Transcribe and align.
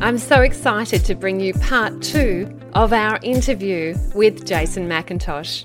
I'm 0.00 0.18
so 0.18 0.42
excited 0.42 1.04
to 1.06 1.16
bring 1.16 1.40
you 1.40 1.54
part 1.54 2.00
two 2.02 2.56
of 2.74 2.92
our 2.92 3.18
interview 3.24 3.96
with 4.14 4.46
Jason 4.46 4.88
McIntosh. 4.88 5.64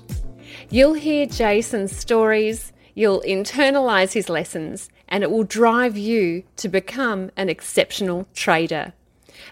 You'll 0.70 0.94
hear 0.94 1.24
Jason's 1.24 1.96
stories, 1.96 2.72
you'll 2.94 3.22
internalize 3.22 4.12
his 4.12 4.28
lessons, 4.28 4.90
and 5.08 5.22
it 5.22 5.30
will 5.30 5.44
drive 5.44 5.96
you 5.96 6.42
to 6.56 6.68
become 6.68 7.30
an 7.36 7.48
exceptional 7.48 8.26
trader. 8.34 8.92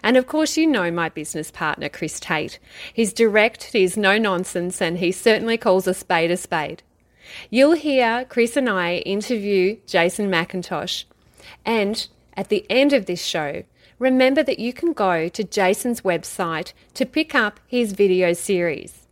And 0.03 0.17
of 0.17 0.27
course, 0.27 0.57
you 0.57 0.67
know 0.67 0.91
my 0.91 1.07
business 1.07 1.49
partner, 1.49 1.87
Chris 1.87 2.19
Tate. 2.19 2.59
He's 2.93 3.13
direct, 3.13 3.63
he's 3.71 3.95
no 3.95 4.17
nonsense, 4.17 4.81
and 4.81 4.97
he 4.97 5.13
certainly 5.13 5.57
calls 5.57 5.87
a 5.87 5.93
spade 5.93 6.29
a 6.29 6.35
spade. 6.35 6.83
You'll 7.49 7.77
hear 7.77 8.25
Chris 8.27 8.57
and 8.57 8.69
I 8.69 8.95
interview 8.97 9.77
Jason 9.87 10.29
McIntosh. 10.29 11.05
And 11.65 12.05
at 12.35 12.49
the 12.49 12.65
end 12.69 12.91
of 12.91 13.05
this 13.05 13.23
show, 13.23 13.63
remember 14.03 14.43
that 14.43 14.59
you 14.59 14.73
can 14.73 14.93
go 14.93 15.27
to 15.29 15.43
Jason's 15.43 16.01
website 16.01 16.73
to 16.93 17.05
pick 17.05 17.33
up 17.33 17.59
his 17.65 17.93
video 17.93 18.33
series. 18.33 19.07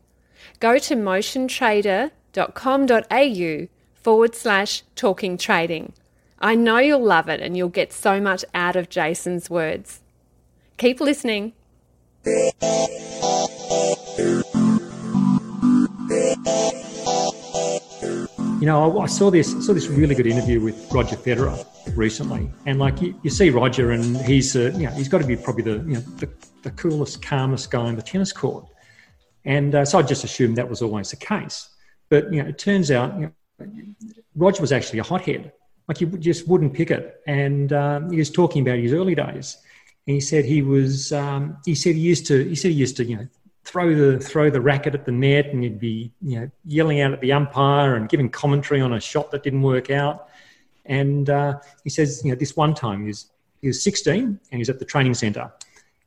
Go 0.60 0.78
to 0.78 0.96
motiontrader.com.au 0.96 3.68
forward 3.96 4.36
slash 4.36 4.84
talking 4.96 5.38
trading. 5.38 5.94
I 6.40 6.56
know 6.56 6.80
you'll 6.80 7.04
love 7.04 7.30
it 7.30 7.40
and 7.40 7.56
you'll 7.56 7.70
get 7.70 7.94
so 7.94 8.20
much 8.20 8.44
out 8.54 8.76
of 8.76 8.90
Jason's 8.90 9.50
words. 9.50 10.02
Keep 10.78 11.00
listening. 11.00 11.54
You 18.62 18.68
know, 18.68 19.00
I, 19.00 19.06
I, 19.06 19.08
saw 19.08 19.32
this 19.32 19.66
saw 19.66 19.74
this 19.74 19.88
really 19.88 20.14
good 20.14 20.28
interview 20.28 20.62
with 20.62 20.94
Roger 20.94 21.16
Federer 21.16 21.66
recently, 21.98 22.48
and 22.68 22.78
like 22.78 23.02
you, 23.02 23.20
you 23.24 23.32
see 23.32 23.50
Roger, 23.50 23.90
and 23.90 24.16
he's 24.18 24.56
uh, 24.56 24.72
you 24.76 24.86
know 24.86 24.92
he's 24.92 25.10
got 25.10 25.20
to 25.20 25.26
be 25.26 25.36
probably 25.36 25.64
the 25.64 25.78
you 25.78 25.96
know 25.96 26.00
the, 26.00 26.30
the 26.62 26.70
coolest, 26.70 27.24
calmest 27.24 27.72
guy 27.72 27.80
on 27.80 27.96
the 27.96 28.04
tennis 28.04 28.32
court, 28.32 28.68
and 29.46 29.74
uh, 29.74 29.84
so 29.84 29.98
I 29.98 30.04
just 30.04 30.24
assumed 30.24 30.60
that 30.60 30.70
was 30.70 30.84
always 30.84 31.10
the 31.10 31.16
case. 31.16 31.70
But 32.10 32.32
you 32.32 32.44
know, 32.44 32.50
it 32.50 32.60
turns 32.60 32.92
out 32.92 33.20
you 33.20 33.34
know, 33.60 33.68
Roger 34.36 34.62
was 34.62 34.72
actually 34.72 35.00
a 35.00 35.04
hothead. 35.04 35.52
Like 35.88 35.98
he 35.98 36.06
just 36.06 36.48
wouldn't 36.48 36.76
pick 36.76 36.92
it, 36.92 37.20
and 37.26 37.74
um, 37.74 38.12
he 38.12 38.20
was 38.20 38.30
talking 38.30 38.62
about 38.62 38.78
his 38.78 38.94
early 38.94 39.16
days, 39.16 39.58
and 40.06 40.14
he 40.14 40.22
said 40.22 40.46
he 40.46 40.62
was 40.62 41.12
um, 41.12 41.58
he 41.66 41.74
said 41.74 41.96
he 41.96 42.02
used 42.02 42.28
to 42.28 42.48
he 42.48 42.54
said 42.54 42.70
he 42.70 42.78
used 42.78 42.96
to 42.98 43.06
you 43.06 43.18
know 43.18 43.28
throw 43.64 43.94
the 43.94 44.20
throw 44.20 44.50
the 44.50 44.62
racket 44.62 44.96
at 44.96 45.06
the 45.06 45.12
net 45.12 45.48
and 45.48 45.64
you'd 45.64 45.80
be 45.80 46.12
you 46.22 46.40
know 46.40 46.52
yelling 46.66 47.02
out 47.02 47.14
at 47.14 47.22
the 47.22 47.32
umpire 47.32 47.96
and 47.96 48.10
giving 48.10 48.30
commentary 48.30 48.82
on 48.82 48.94
a 48.94 49.00
shot 49.00 49.32
that 49.32 49.44
didn't 49.44 49.62
work 49.62 49.90
out. 49.90 50.30
And 50.86 51.30
uh, 51.30 51.60
he 51.84 51.90
says, 51.90 52.22
you 52.24 52.32
know, 52.32 52.36
this 52.36 52.56
one 52.56 52.74
time 52.74 53.02
he 53.02 53.08
was, 53.08 53.30
he 53.62 53.68
was 53.68 53.84
16 53.84 54.18
and 54.18 54.40
he 54.50 54.58
was 54.58 54.70
at 54.70 54.80
the 54.80 54.86
training 54.86 55.14
centre, 55.14 55.52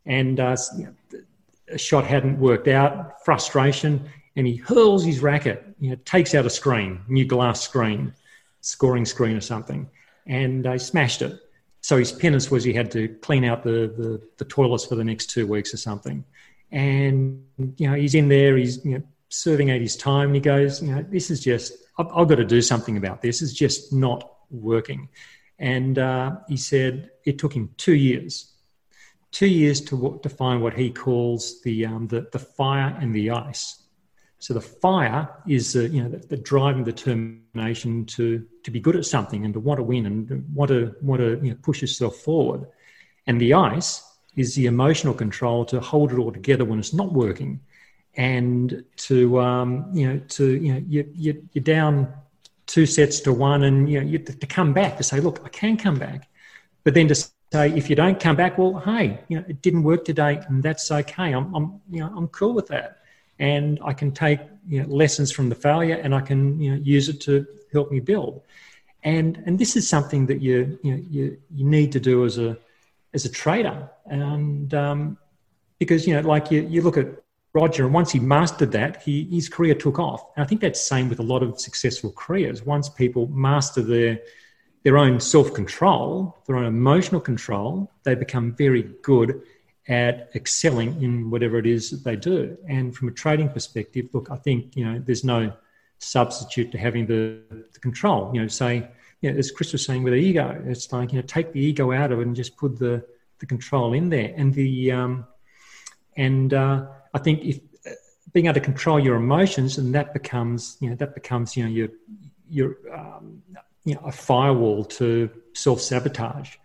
and 0.05 0.41
uh, 0.41 0.57
you 0.77 0.85
know, 0.85 1.21
a 1.69 1.79
shot 1.79 2.05
hadn't 2.05 2.39
worked 2.39 2.69
out, 2.69 3.25
frustration, 3.25 4.05
and 4.37 4.47
he 4.47 4.57
hurls 4.57 5.05
his 5.05 5.21
racket, 5.21 5.65
you 5.79 5.91
know, 5.91 5.97
takes 6.05 6.35
out 6.35 6.45
a 6.45 6.51
screen, 6.51 7.01
new 7.09 7.25
glass 7.25 7.61
screen, 7.61 8.13
scoring 8.61 9.05
screen 9.05 9.37
or 9.37 9.41
something, 9.41 9.89
and 10.27 10.67
uh, 10.67 10.73
he 10.73 10.79
smashed 10.79 11.23
it. 11.23 11.41
So 11.81 11.99
his 11.99 12.11
penance 12.11 12.51
was 12.51 12.65
he 12.65 12.73
had 12.73 12.91
to 12.93 13.09
clean 13.21 13.45
out 13.45 13.63
the, 13.63 13.93
the, 13.97 14.21
the 14.39 14.45
toilets 14.47 14.87
for 14.87 14.97
the 14.97 15.05
next 15.05 15.31
two 15.31 15.47
weeks 15.47 15.73
or 15.73 15.77
something 15.77 16.25
and 16.75 17.43
you 17.77 17.89
know 17.89 17.95
he's 17.95 18.15
in 18.15 18.29
there 18.29 18.57
he's 18.57 18.85
you 18.85 18.99
know 18.99 19.03
serving 19.31 19.71
out 19.71 19.81
his 19.81 19.97
time. 19.97 20.27
And 20.29 20.35
he 20.35 20.41
goes 20.41 20.83
you 20.83 20.95
know 20.95 21.03
this 21.09 21.31
is 21.31 21.43
just 21.43 21.73
i've, 21.99 22.09
I've 22.15 22.29
got 22.29 22.37
to 22.37 22.45
do 22.45 22.61
something 22.61 22.97
about 22.97 23.23
this. 23.23 23.41
It's 23.41 23.55
just 23.55 23.93
not 23.93 24.31
working. 24.51 25.09
And 25.59 25.99
uh, 25.99 26.37
he 26.49 26.57
said 26.57 27.11
it 27.25 27.39
took 27.39 27.55
him 27.55 27.71
two 27.79 27.95
years 27.95 28.55
two 29.35 29.49
years 29.49 29.81
to, 29.81 30.19
to 30.23 30.29
find 30.29 30.63
what 30.63 30.75
he 30.75 30.91
calls 30.91 31.61
the, 31.63 31.85
um, 31.85 32.07
the, 32.07 32.29
the 32.31 32.39
fire 32.39 32.97
and 33.01 33.13
the 33.13 33.31
ice. 33.31 33.83
So 34.39 34.55
the 34.55 34.61
fire 34.61 35.29
is 35.49 35.75
uh, 35.75 35.81
you 35.81 36.03
know 36.03 36.11
the, 36.11 36.19
the 36.19 36.37
driving 36.37 36.85
determination 36.85 38.05
to 38.07 38.47
to 38.63 38.71
be 38.71 38.79
good 38.79 38.95
at 38.95 39.07
something 39.07 39.45
and 39.45 39.55
to 39.55 39.61
want 39.61 39.79
to 39.79 39.83
win 39.83 40.05
and 40.05 40.45
want 40.55 40.69
to 40.69 40.95
want 41.01 41.21
to 41.23 41.41
you 41.43 41.51
know, 41.53 41.59
push 41.63 41.81
yourself 41.81 42.17
forward. 42.17 42.67
And 43.27 43.41
the 43.41 43.55
ice 43.55 44.03
is 44.37 44.55
the 44.55 44.67
emotional 44.67 45.15
control 45.15 45.65
to 45.67 45.81
hold 45.81 46.13
it 46.13 46.19
all 46.19 46.33
together 46.33 46.65
when 46.65 46.79
it's 46.79 46.93
not 46.93 47.13
working, 47.13 47.61
and 48.17 48.85
to 48.97 49.41
um, 49.41 49.87
you 49.93 50.07
know 50.07 50.19
to 50.29 50.57
you 50.57 50.75
know 50.75 50.83
you, 50.89 51.11
you 51.15 51.49
you're 51.53 51.65
down 51.65 52.13
two 52.67 52.87
sets 52.87 53.21
to 53.21 53.33
one, 53.33 53.65
and 53.65 53.91
you 53.91 54.01
know 54.01 54.07
you, 54.07 54.19
to 54.19 54.47
come 54.47 54.73
back 54.73 54.97
to 54.97 55.03
say, 55.03 55.21
look, 55.21 55.41
I 55.45 55.49
can 55.49 55.77
come 55.77 55.99
back, 55.99 56.29
but 56.83 56.95
then 56.95 57.09
to 57.09 57.15
say 57.15 57.33
if 57.53 57.89
you 57.91 57.97
don't 57.97 58.19
come 58.19 58.37
back, 58.37 58.59
well, 58.59 58.79
hey, 58.81 59.21
you 59.29 59.39
know 59.39 59.45
it 59.49 59.63
didn't 59.63 59.83
work 59.83 60.05
today, 60.05 60.41
and 60.49 60.63
that's 60.63 60.91
okay. 60.91 61.33
I'm, 61.33 61.55
I'm 61.55 61.81
you 61.91 62.01
know 62.01 62.13
I'm 62.17 62.29
cool 62.29 62.55
with 62.55 62.69
that, 62.69 62.99
and 63.39 63.79
I 63.85 63.93
can 63.93 64.13
take 64.13 64.41
you 64.69 64.83
know, 64.83 64.89
lessons 64.89 65.33
from 65.33 65.49
the 65.49 65.55
failure, 65.55 65.97
and 65.97 66.15
I 66.15 66.21
can 66.21 66.61
you 66.61 66.73
know 66.73 66.81
use 66.83 67.09
it 67.09 67.21
to 67.23 67.47
help 67.73 67.91
me 67.91 68.01
build. 68.01 68.43
And, 69.05 69.43
and 69.45 69.59
this 69.59 69.77
is 69.77 69.87
something 69.87 70.27
that 70.27 70.41
you, 70.41 70.79
you, 70.83 70.93
know, 70.93 71.03
you, 71.11 71.39
you 71.55 71.65
need 71.65 71.93
to 71.93 72.01
do 72.01 72.25
as 72.25 72.39
a, 72.39 72.57
as 73.15 73.25
a 73.25 73.31
trader. 73.31 73.89
And 74.07 74.75
um, 74.75 75.19
because, 75.79 76.07
you 76.07 76.15
know, 76.15 76.21
like 76.21 76.51
you, 76.51 76.67
you 76.69 76.83
look 76.83 76.99
at 76.99 77.07
Roger, 77.55 77.85
and 77.85 77.95
once 77.95 78.11
he 78.11 78.19
mastered 78.19 78.73
that, 78.73 79.03
he, 79.03 79.25
his 79.31 79.49
career 79.49 79.75
took 79.75 79.99
off. 79.99 80.25
And 80.37 80.45
I 80.45 80.47
think 80.47 80.61
that's 80.61 80.81
same 80.81 81.09
with 81.09 81.21
a 81.21 81.23
lot 81.23 81.43
of 81.43 81.61
successful 81.61 82.13
careers. 82.13 82.65
Once 82.65 82.89
people 82.89 83.29
master 83.29 83.81
their, 83.81 84.21
their 84.83 84.99
own 84.99 85.21
self 85.21 85.55
control, 85.55 86.37
their 86.47 86.57
own 86.57 86.67
emotional 86.67 87.21
control, 87.21 87.91
they 88.03 88.17
become 88.17 88.55
very 88.57 88.83
good 89.03 89.41
at 89.87 90.31
excelling 90.35 91.01
in 91.03 91.31
whatever 91.31 91.59
it 91.59 91.67
is 91.67 91.91
that 91.91 92.03
they 92.05 92.17
do. 92.17 92.57
And 92.69 92.95
from 92.97 93.09
a 93.09 93.13
trading 93.13 93.51
perspective, 93.51 94.09
look, 94.13 94.31
I 94.31 94.37
think, 94.37 94.77
you 94.77 94.85
know, 94.85 94.99
there's 95.05 95.25
no 95.25 95.53
substitute 95.99 96.73
to 96.73 96.79
having 96.79 97.07
the, 97.07 97.41
the 97.73 97.79
control. 97.81 98.31
You 98.35 98.43
know, 98.43 98.49
say, 98.49 98.89
you 99.25 99.33
know, 99.33 99.39
as 99.39 99.51
Chris 99.51 99.73
was 99.73 99.83
saying 99.83 100.03
with 100.03 100.13
the 100.13 100.19
ego, 100.19 100.63
it's 100.67 100.93
like 100.93 101.11
you 101.11 101.19
know 101.19 101.27
take 101.27 101.55
the 101.55 101.61
ego 101.61 101.93
out 101.93 102.13
of 102.13 102.21
it 102.21 102.27
and 102.27 102.37
just 102.37 102.59
put 102.59 102.79
the 102.79 103.03
the 103.39 103.47
control 103.47 103.95
in 103.95 104.11
there. 104.11 104.35
And 104.37 104.53
the 104.53 104.93
um, 104.93 105.27
and 106.15 106.53
uh, 106.53 106.87
I 107.15 107.19
think 107.19 107.43
if 107.43 107.61
being 108.35 108.47
able 108.47 108.55
to 108.55 108.61
control 108.61 109.01
your 109.01 109.17
emotions 109.17 109.79
and 109.79 109.95
that 109.95 110.13
becomes 110.13 110.77
you 110.81 110.91
know 110.91 110.97
that 110.97 111.15
becomes 111.15 111.57
you 111.57 111.65
know 111.65 111.71
your 111.71 111.89
your 112.51 112.77
um, 112.95 113.43
you 113.87 113.95
know 113.95 114.03
a 114.05 114.13
firewall 114.13 114.85
to 114.85 115.31
self 115.55 115.81
sabotage, 115.81 116.57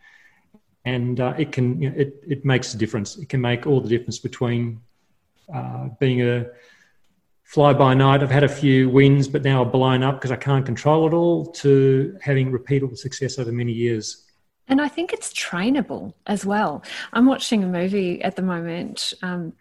and 0.83 1.21
uh, 1.21 1.33
it 1.37 1.53
can 1.53 1.81
you 1.81 1.89
know, 1.89 1.95
it 1.97 2.21
it 2.27 2.43
makes 2.43 2.73
a 2.73 2.77
difference. 2.77 3.17
It 3.17 3.29
can 3.29 3.39
make 3.39 3.67
all 3.67 3.79
the 3.79 3.87
difference 3.87 4.19
between 4.19 4.81
uh, 5.53 5.87
being 5.97 6.21
a 6.23 6.47
fly 7.49 7.73
by 7.73 7.95
night. 7.95 8.21
I've 8.21 8.29
had 8.29 8.43
a 8.43 8.49
few 8.49 8.91
wins, 8.91 9.27
but 9.27 9.41
now 9.41 9.65
I've 9.65 9.71
blown 9.71 10.03
up 10.03 10.17
because 10.17 10.29
I 10.29 10.35
can't 10.35 10.63
control 10.63 11.07
it 11.07 11.15
all, 11.15 11.47
to 11.47 12.15
having 12.21 12.51
repeatable 12.51 12.95
success 12.95 13.39
over 13.39 13.51
many 13.51 13.71
years. 13.71 14.27
And 14.67 14.79
I 14.79 14.87
think 14.87 15.13
it's 15.13 15.33
trainable 15.33 16.13
as 16.27 16.45
well. 16.45 16.83
I'm 17.11 17.25
watching 17.25 17.63
a 17.63 17.67
movie 17.67 18.21
at 18.21 18.35
the 18.35 18.43
moment. 18.43 19.15
Um, 19.23 19.53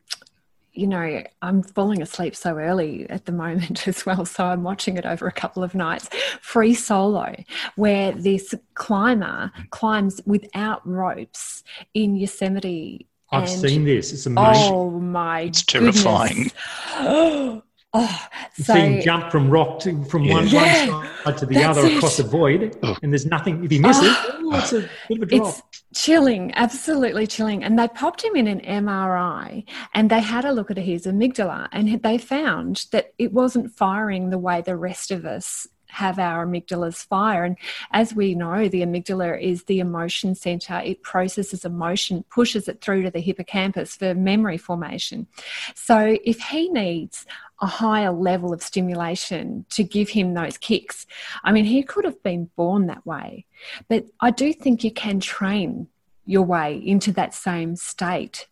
you 0.75 0.87
know, 0.87 1.23
I'm 1.41 1.63
falling 1.63 2.03
asleep 2.03 2.37
so 2.37 2.59
early 2.59 3.09
at 3.09 3.25
the 3.25 3.33
moment 3.45 3.89
as 3.89 4.05
well. 4.05 4.27
So 4.27 4.45
I'm 4.45 4.65
watching 4.65 4.99
it 4.99 5.07
over 5.07 5.27
a 5.27 5.33
couple 5.33 5.65
of 5.65 5.75
nights. 5.75 6.11
Free 6.43 6.75
Solo, 6.75 7.35
where 7.77 8.13
this 8.13 8.55
climber 8.75 9.51
climbs 9.71 10.21
without 10.27 10.87
ropes 10.87 11.65
in 11.95 12.17
Yosemite. 12.17 13.07
I've 13.33 13.49
and, 13.49 13.61
seen 13.61 13.85
this. 13.87 14.13
It's 14.13 14.27
amazing. 14.27 14.75
Oh 14.75 14.91
my! 14.91 15.41
It's 15.43 15.65
terrifying. 15.65 16.51
Oh, 17.95 18.27
so, 18.53 18.75
see 18.75 18.81
him 18.81 19.01
jump 19.01 19.33
from 19.33 19.49
rock 19.49 19.81
to 19.81 20.05
from 20.05 20.25
yeah. 20.25 20.33
one, 20.35 20.49
yeah, 20.49 20.91
one 20.91 21.09
side 21.25 21.39
to 21.39 21.47
the 21.47 21.65
other 21.65 21.87
it. 21.87 21.97
across 21.97 22.19
a 22.19 22.23
void, 22.23 22.77
oh. 22.83 22.97
and 23.03 23.11
there's 23.11 23.25
nothing. 23.25 23.65
If 23.65 23.71
he 23.71 23.79
misses, 23.79 24.03
oh, 24.05 24.51
oh, 24.53 24.59
it's 24.59 24.73
a 24.75 24.91
bit 25.09 25.17
of 25.17 25.23
a 25.23 25.27
drop. 25.27 25.49
It's 25.49 25.63
chilling, 25.95 26.53
absolutely 26.55 27.27
chilling. 27.27 27.65
And 27.65 27.79
they 27.79 27.89
popped 27.89 28.23
him 28.23 28.37
in 28.37 28.47
an 28.47 28.61
MRI, 28.61 29.65
and 29.95 30.11
they 30.11 30.21
had 30.21 30.45
a 30.45 30.53
look 30.53 30.71
at 30.71 30.77
his 30.77 31.07
amygdala, 31.07 31.69
and 31.73 32.03
they 32.03 32.19
found 32.19 32.85
that 32.93 33.15
it 33.17 33.33
wasn't 33.33 33.73
firing 33.73 34.29
the 34.29 34.39
way 34.39 34.61
the 34.61 34.77
rest 34.77 35.11
of 35.11 35.25
us 35.25 35.67
have 35.91 36.19
our 36.19 36.47
amygdalas 36.47 37.07
fire. 37.07 37.45
And 37.45 37.57
as 37.93 38.15
we 38.15 38.35
know, 38.35 38.69
the 38.69 38.83
amygdala 38.83 39.41
is 39.41 39.65
the 39.65 39.81
emotion 39.81 40.35
center. 40.35 40.83
It 40.85 41.03
processes 41.03 41.65
emotion, 41.65 42.25
pushes 42.31 42.69
it 42.69 42.83
through 42.83 43.05
to 43.05 43.11
the 43.11 43.21
hippocampus 43.21 43.97
for 43.97 44.15
memory 44.15 44.59
formation. 44.59 45.27
So 45.75 46.19
if 46.23 46.41
he 46.41 46.69
needs 46.69 47.25
a 47.61 47.67
higher 47.67 48.13
level 48.13 48.53
of 48.53 48.63
stimulation 48.63 49.65
to 49.71 49.85
give 49.85 50.11
him 50.11 50.35
those 50.35 50.59
kicks, 50.59 51.07
I 51.45 51.53
mean, 51.53 51.65
he 51.65 51.83
could 51.83 52.05
have 52.05 52.23
been 52.23 52.51
born 52.57 52.87
that 52.87 53.07
way. 53.07 53.47
But 53.89 54.07
I 54.21 54.31
do 54.31 54.53
think 54.53 54.85
you 54.85 54.91
can 54.91 55.21
train 55.21 55.89
your 56.25 56.43
way 56.43 56.77
into 56.77 57.13
that 57.13 57.35
same 57.35 57.77
state 57.77 58.48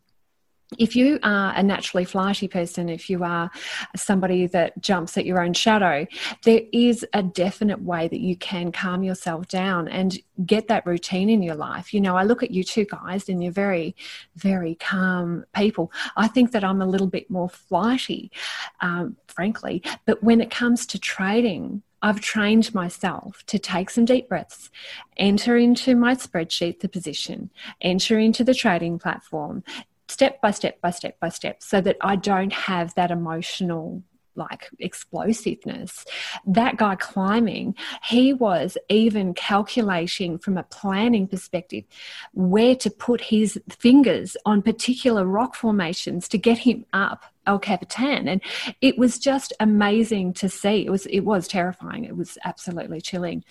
if 0.79 0.97
you 0.97 1.19
are 1.23 1.55
a 1.55 1.63
naturally 1.63 2.05
flighty 2.05 2.49
person, 2.49 2.89
if 2.89 3.09
you 3.09 3.23
are 3.23 3.51
somebody 3.95 4.47
that 4.49 4.81
jumps 4.81 5.17
at 5.17 5.25
your 5.25 5.41
own 5.41 5.53
shadow, 5.53 6.07
there 6.45 6.63
is 6.73 7.07
a 7.13 7.23
definite 7.23 7.83
way 7.83 8.09
that 8.09 8.21
you 8.21 8.37
can 8.37 8.73
calm 8.73 9.05
yourself 9.05 9.47
down 9.47 9.87
and 9.87 10.19
get 10.45 10.67
that 10.69 10.85
routine 10.85 11.31
in 11.31 11.43
your 11.43 11.55
life. 11.55 11.95
You 11.95 12.01
know, 12.01 12.17
I 12.17 12.25
look 12.25 12.43
at 12.43 12.51
you 12.51 12.65
two 12.65 12.85
guys 12.85 13.29
and 13.29 13.43
you're 13.43 13.53
very, 13.53 13.95
very 14.35 14.75
calm 14.75 15.45
people. 15.55 15.93
I 16.17 16.27
think 16.27 16.51
that 16.53 16.65
I'm 16.65 16.83
a 16.83 16.87
little 16.87 17.07
bit 17.07 17.31
more 17.31 17.49
flighty, 17.49 18.33
um, 18.81 19.17
frankly. 19.29 19.83
But 20.05 20.23
when 20.23 20.41
it 20.41 20.51
comes 20.51 20.85
to 20.87 20.99
trading, 20.99 21.83
I've 22.03 22.21
trained 22.21 22.75
myself 22.75 23.43
to 23.47 23.59
take 23.59 23.89
some 23.91 24.05
deep 24.05 24.29
breaths, 24.29 24.71
enter 25.17 25.57
into 25.57 25.97
my 25.97 26.15
spreadsheet 26.15 26.81
the 26.81 26.89
position, 26.89 27.51
enter 27.81 28.19
into 28.19 28.45
the 28.45 28.55
trading 28.55 28.99
platform, 28.99 29.65
step 30.09 30.41
by 30.41 30.51
step 30.51 30.81
by 30.81 30.91
step 30.91 31.19
by 31.21 31.29
step 31.29 31.63
so 31.63 31.81
that 31.81 31.97
I 32.01 32.17
don't 32.17 32.53
have 32.53 32.95
that 32.95 33.11
emotional 33.11 34.03
like 34.37 34.69
explosiveness. 34.79 36.05
That 36.47 36.77
guy 36.77 36.95
climbing, 36.97 37.75
he 38.05 38.33
was 38.33 38.77
even 38.89 39.35
calculating 39.35 40.39
from 40.39 40.59
a 40.59 40.63
planning 40.63 41.27
perspective 41.27 41.85
where 42.33 42.77
to 42.77 42.91
put 42.91 43.21
his 43.21 43.59
fingers 43.71 44.37
on 44.45 44.63
particular 44.63 45.25
rock 45.25 45.55
formations 45.55 46.29
to 46.29 46.39
get 46.39 46.59
him 46.59 46.85
up 46.93 47.25
El 47.47 47.59
Capitan. 47.59 48.29
And 48.29 48.41
it 48.81 48.99
was 48.99 49.19
just 49.19 49.53
amazing 49.61 50.35
to 50.35 50.49
see. 50.49 50.85
It 50.85 50.91
was 50.91 51.07
it 51.07 51.21
was 51.21 51.49
terrifying. 51.49 52.05
It 52.05 52.17
was 52.17 52.39
absolutely 52.45 53.01
chilling. 53.01 53.45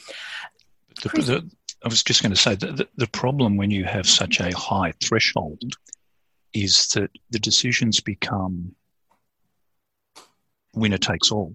The, 1.01 1.09
the, 1.09 1.51
I 1.83 1.87
was 1.89 2.03
just 2.03 2.21
going 2.21 2.33
to 2.33 2.39
say 2.39 2.55
the, 2.55 2.87
the 2.95 3.07
problem 3.07 3.57
when 3.57 3.69
you 3.69 3.83
have 3.83 4.07
such 4.07 4.39
a 4.39 4.55
high 4.55 4.93
threshold 5.03 5.61
is 6.55 6.87
that 6.87 7.11
the 7.31 7.39
decisions 7.39 7.99
become 7.99 8.73
winner 10.73 10.97
takes 10.97 11.31
all. 11.31 11.53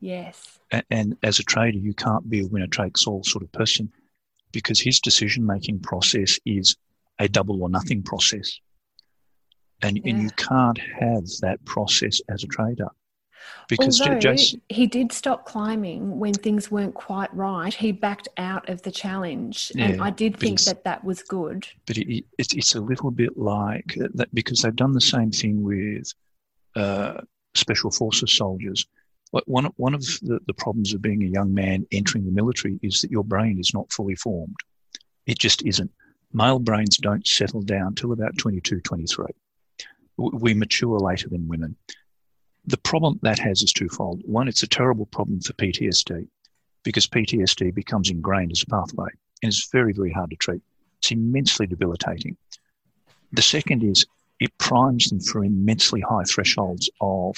Yes. 0.00 0.58
And, 0.70 0.84
and 0.90 1.16
as 1.22 1.38
a 1.38 1.44
trader, 1.44 1.78
you 1.78 1.92
can't 1.92 2.28
be 2.28 2.40
a 2.40 2.46
winner 2.46 2.66
takes 2.66 3.06
all 3.06 3.22
sort 3.22 3.44
of 3.44 3.52
person 3.52 3.92
because 4.50 4.80
his 4.80 4.98
decision 4.98 5.46
making 5.46 5.80
process 5.80 6.40
is 6.46 6.74
a 7.18 7.28
double 7.28 7.62
or 7.62 7.68
nothing 7.68 8.02
process. 8.02 8.58
And, 9.82 9.98
yeah. 9.98 10.10
and 10.10 10.22
you 10.22 10.30
can't 10.30 10.78
have 10.78 11.24
that 11.42 11.62
process 11.66 12.20
as 12.30 12.42
a 12.42 12.46
trader. 12.46 12.88
Because 13.68 14.00
Although 14.00 14.34
he 14.68 14.86
did 14.86 15.12
stop 15.12 15.46
climbing 15.46 16.18
when 16.18 16.34
things 16.34 16.70
weren't 16.70 16.94
quite 16.94 17.32
right, 17.34 17.72
he 17.72 17.92
backed 17.92 18.28
out 18.36 18.68
of 18.68 18.82
the 18.82 18.90
challenge, 18.90 19.70
yeah, 19.74 19.86
and 19.86 20.02
I 20.02 20.10
did 20.10 20.36
think 20.36 20.60
that 20.62 20.84
that 20.84 21.04
was 21.04 21.22
good. 21.22 21.66
But 21.86 21.98
it, 21.98 22.24
it, 22.38 22.54
it's 22.54 22.74
a 22.74 22.80
little 22.80 23.10
bit 23.10 23.36
like 23.36 23.96
that 24.14 24.34
because 24.34 24.62
they've 24.62 24.74
done 24.74 24.92
the 24.92 25.00
same 25.00 25.30
thing 25.30 25.62
with 25.62 26.12
uh, 26.76 27.20
special 27.54 27.90
forces 27.90 28.32
soldiers. 28.32 28.86
One 29.46 29.66
one 29.76 29.94
of 29.94 30.02
the, 30.22 30.40
the 30.46 30.54
problems 30.54 30.92
of 30.92 31.02
being 31.02 31.22
a 31.22 31.26
young 31.26 31.54
man 31.54 31.86
entering 31.92 32.24
the 32.24 32.32
military 32.32 32.80
is 32.82 33.00
that 33.00 33.12
your 33.12 33.24
brain 33.24 33.60
is 33.60 33.72
not 33.72 33.92
fully 33.92 34.16
formed. 34.16 34.56
It 35.26 35.38
just 35.38 35.62
isn't. 35.62 35.90
Male 36.32 36.58
brains 36.58 36.96
don't 36.96 37.26
settle 37.26 37.62
down 37.62 37.94
till 37.94 38.12
about 38.12 38.36
22, 38.38 38.80
23. 38.80 39.26
We 40.16 40.54
mature 40.54 40.98
later 40.98 41.28
than 41.28 41.48
women. 41.48 41.76
The 42.66 42.76
problem 42.78 43.18
that 43.22 43.38
has 43.38 43.62
is 43.62 43.72
twofold. 43.72 44.22
One, 44.24 44.48
it's 44.48 44.62
a 44.62 44.68
terrible 44.68 45.06
problem 45.06 45.40
for 45.40 45.52
PTSD 45.54 46.28
because 46.82 47.06
PTSD 47.06 47.74
becomes 47.74 48.10
ingrained 48.10 48.52
as 48.52 48.62
a 48.62 48.66
pathway 48.66 49.08
and 49.42 49.50
it's 49.50 49.70
very, 49.70 49.92
very 49.92 50.12
hard 50.12 50.30
to 50.30 50.36
treat. 50.36 50.62
It's 50.98 51.10
immensely 51.10 51.66
debilitating. 51.66 52.36
The 53.32 53.42
second 53.42 53.82
is 53.82 54.04
it 54.40 54.56
primes 54.58 55.06
them 55.06 55.20
for 55.20 55.44
immensely 55.44 56.00
high 56.00 56.24
thresholds 56.24 56.90
of, 57.00 57.36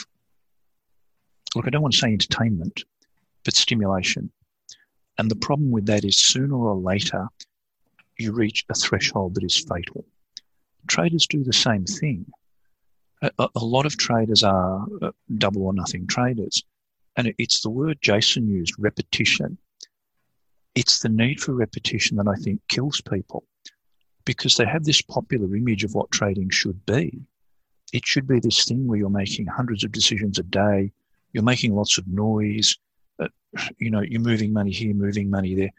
look, 1.54 1.66
I 1.66 1.70
don't 1.70 1.82
want 1.82 1.94
to 1.94 2.00
say 2.00 2.12
entertainment, 2.12 2.84
but 3.44 3.54
stimulation. 3.54 4.30
And 5.18 5.30
the 5.30 5.36
problem 5.36 5.70
with 5.70 5.86
that 5.86 6.04
is 6.04 6.18
sooner 6.18 6.56
or 6.56 6.76
later, 6.76 7.28
you 8.18 8.32
reach 8.32 8.64
a 8.70 8.74
threshold 8.74 9.34
that 9.34 9.44
is 9.44 9.64
fatal. 9.68 10.04
Traders 10.86 11.26
do 11.26 11.44
the 11.44 11.52
same 11.52 11.84
thing 11.84 12.26
a, 13.22 13.48
a 13.54 13.64
lot 13.64 13.86
of 13.86 13.96
traders 13.96 14.42
are 14.42 14.86
uh, 15.00 15.10
double 15.38 15.62
or 15.62 15.72
nothing 15.72 16.06
traders. 16.06 16.62
And 17.16 17.32
it's 17.38 17.60
the 17.60 17.70
word 17.70 17.98
Jason 18.00 18.48
used, 18.48 18.74
repetition. 18.78 19.58
It's 20.74 21.00
the 21.00 21.08
need 21.08 21.40
for 21.40 21.52
repetition 21.52 22.16
that 22.16 22.28
I 22.28 22.34
think 22.34 22.60
kills 22.68 23.00
people 23.00 23.44
because 24.24 24.56
they 24.56 24.64
have 24.64 24.84
this 24.84 25.02
popular 25.02 25.54
image 25.54 25.84
of 25.84 25.94
what 25.94 26.10
trading 26.10 26.48
should 26.50 26.84
be. 26.86 27.20
It 27.92 28.06
should 28.06 28.26
be 28.26 28.40
this 28.40 28.64
thing 28.64 28.86
where 28.86 28.98
you're 28.98 29.10
making 29.10 29.46
hundreds 29.46 29.84
of 29.84 29.92
decisions 29.92 30.38
a 30.38 30.42
day, 30.44 30.92
you're 31.32 31.42
making 31.42 31.74
lots 31.74 31.98
of 31.98 32.06
noise, 32.08 32.78
uh, 33.20 33.28
you 33.78 33.90
know, 33.90 34.00
you're 34.00 34.20
moving 34.20 34.52
money 34.52 34.70
here, 34.70 34.94
moving 34.94 35.28
money 35.28 35.54
there. 35.54 35.70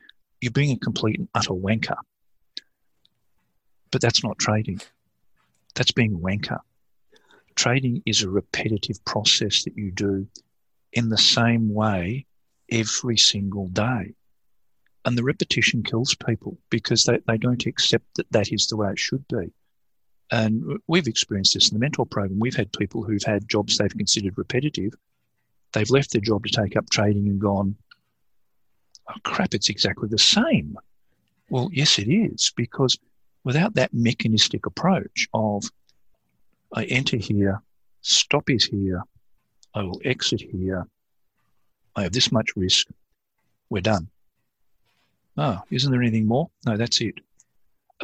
You're 0.41 0.51
being 0.51 0.75
a 0.75 0.79
complete 0.79 1.17
and 1.17 1.27
utter 1.33 1.53
wanker. 1.53 1.97
But 3.91 4.01
that's 4.01 4.23
not 4.23 4.37
trading. 4.37 4.81
That's 5.73 5.91
being 5.91 6.13
a 6.13 6.17
wanker. 6.17 6.59
Trading 7.55 8.01
is 8.05 8.23
a 8.23 8.29
repetitive 8.29 9.03
process 9.05 9.63
that 9.63 9.77
you 9.77 9.91
do 9.91 10.27
in 10.91 11.09
the 11.09 11.17
same 11.17 11.73
way 11.73 12.25
every 12.71 13.17
single 13.17 13.67
day. 13.69 14.13
And 15.05 15.17
the 15.17 15.23
repetition 15.23 15.83
kills 15.83 16.15
people 16.15 16.57
because 16.69 17.03
they, 17.03 17.19
they 17.27 17.38
don't 17.38 17.65
accept 17.65 18.05
that 18.15 18.31
that 18.31 18.51
is 18.51 18.67
the 18.67 18.77
way 18.77 18.91
it 18.91 19.00
should 19.00 19.27
be. 19.27 19.51
And 20.31 20.79
we've 20.88 21.07
experienced 21.07 21.53
this 21.53 21.69
in 21.69 21.75
the 21.75 21.79
mentor 21.79 22.05
program. 22.05 22.39
We've 22.39 22.55
had 22.55 22.72
people 22.72 23.03
who've 23.03 23.24
had 23.24 23.48
jobs 23.48 23.77
they've 23.77 23.91
considered 23.91 24.38
repetitive. 24.38 24.93
They've 25.74 25.89
left 25.89 26.12
their 26.12 26.22
job 26.22 26.45
to 26.45 26.50
take 26.50 26.77
up 26.77 26.89
trading 26.89 27.27
and 27.27 27.39
gone, 27.39 27.75
oh 29.10 29.19
crap, 29.24 29.53
it's 29.53 29.69
exactly 29.69 30.07
the 30.07 30.17
same. 30.17 30.77
Well, 31.50 31.69
yes, 31.72 32.00
it 32.00 32.07
is, 32.07 32.53
because 32.55 32.98
without 33.43 33.75
that 33.75 33.93
mechanistic 33.93 34.65
approach 34.65 35.27
of 35.33 35.65
I 36.74 36.86
enter 36.86 37.18
here, 37.18 37.62
stop 38.01 38.50
is 38.50 38.65
here, 38.65 39.03
I 39.75 39.84
will 39.84 40.01
exit 40.03 40.42
here, 40.42 40.88
I 41.96 42.03
have 42.03 42.12
this 42.12 42.32
much 42.32 42.56
risk, 42.56 42.88
we're 43.70 43.82
done. 43.82 44.10
Oh, 45.38 45.62
isn't 45.70 45.92
there 45.92 46.01
anything 46.01 46.27
more? 46.27 46.50
No, 46.65 46.77
that's 46.77 47.01
it. 47.01 47.15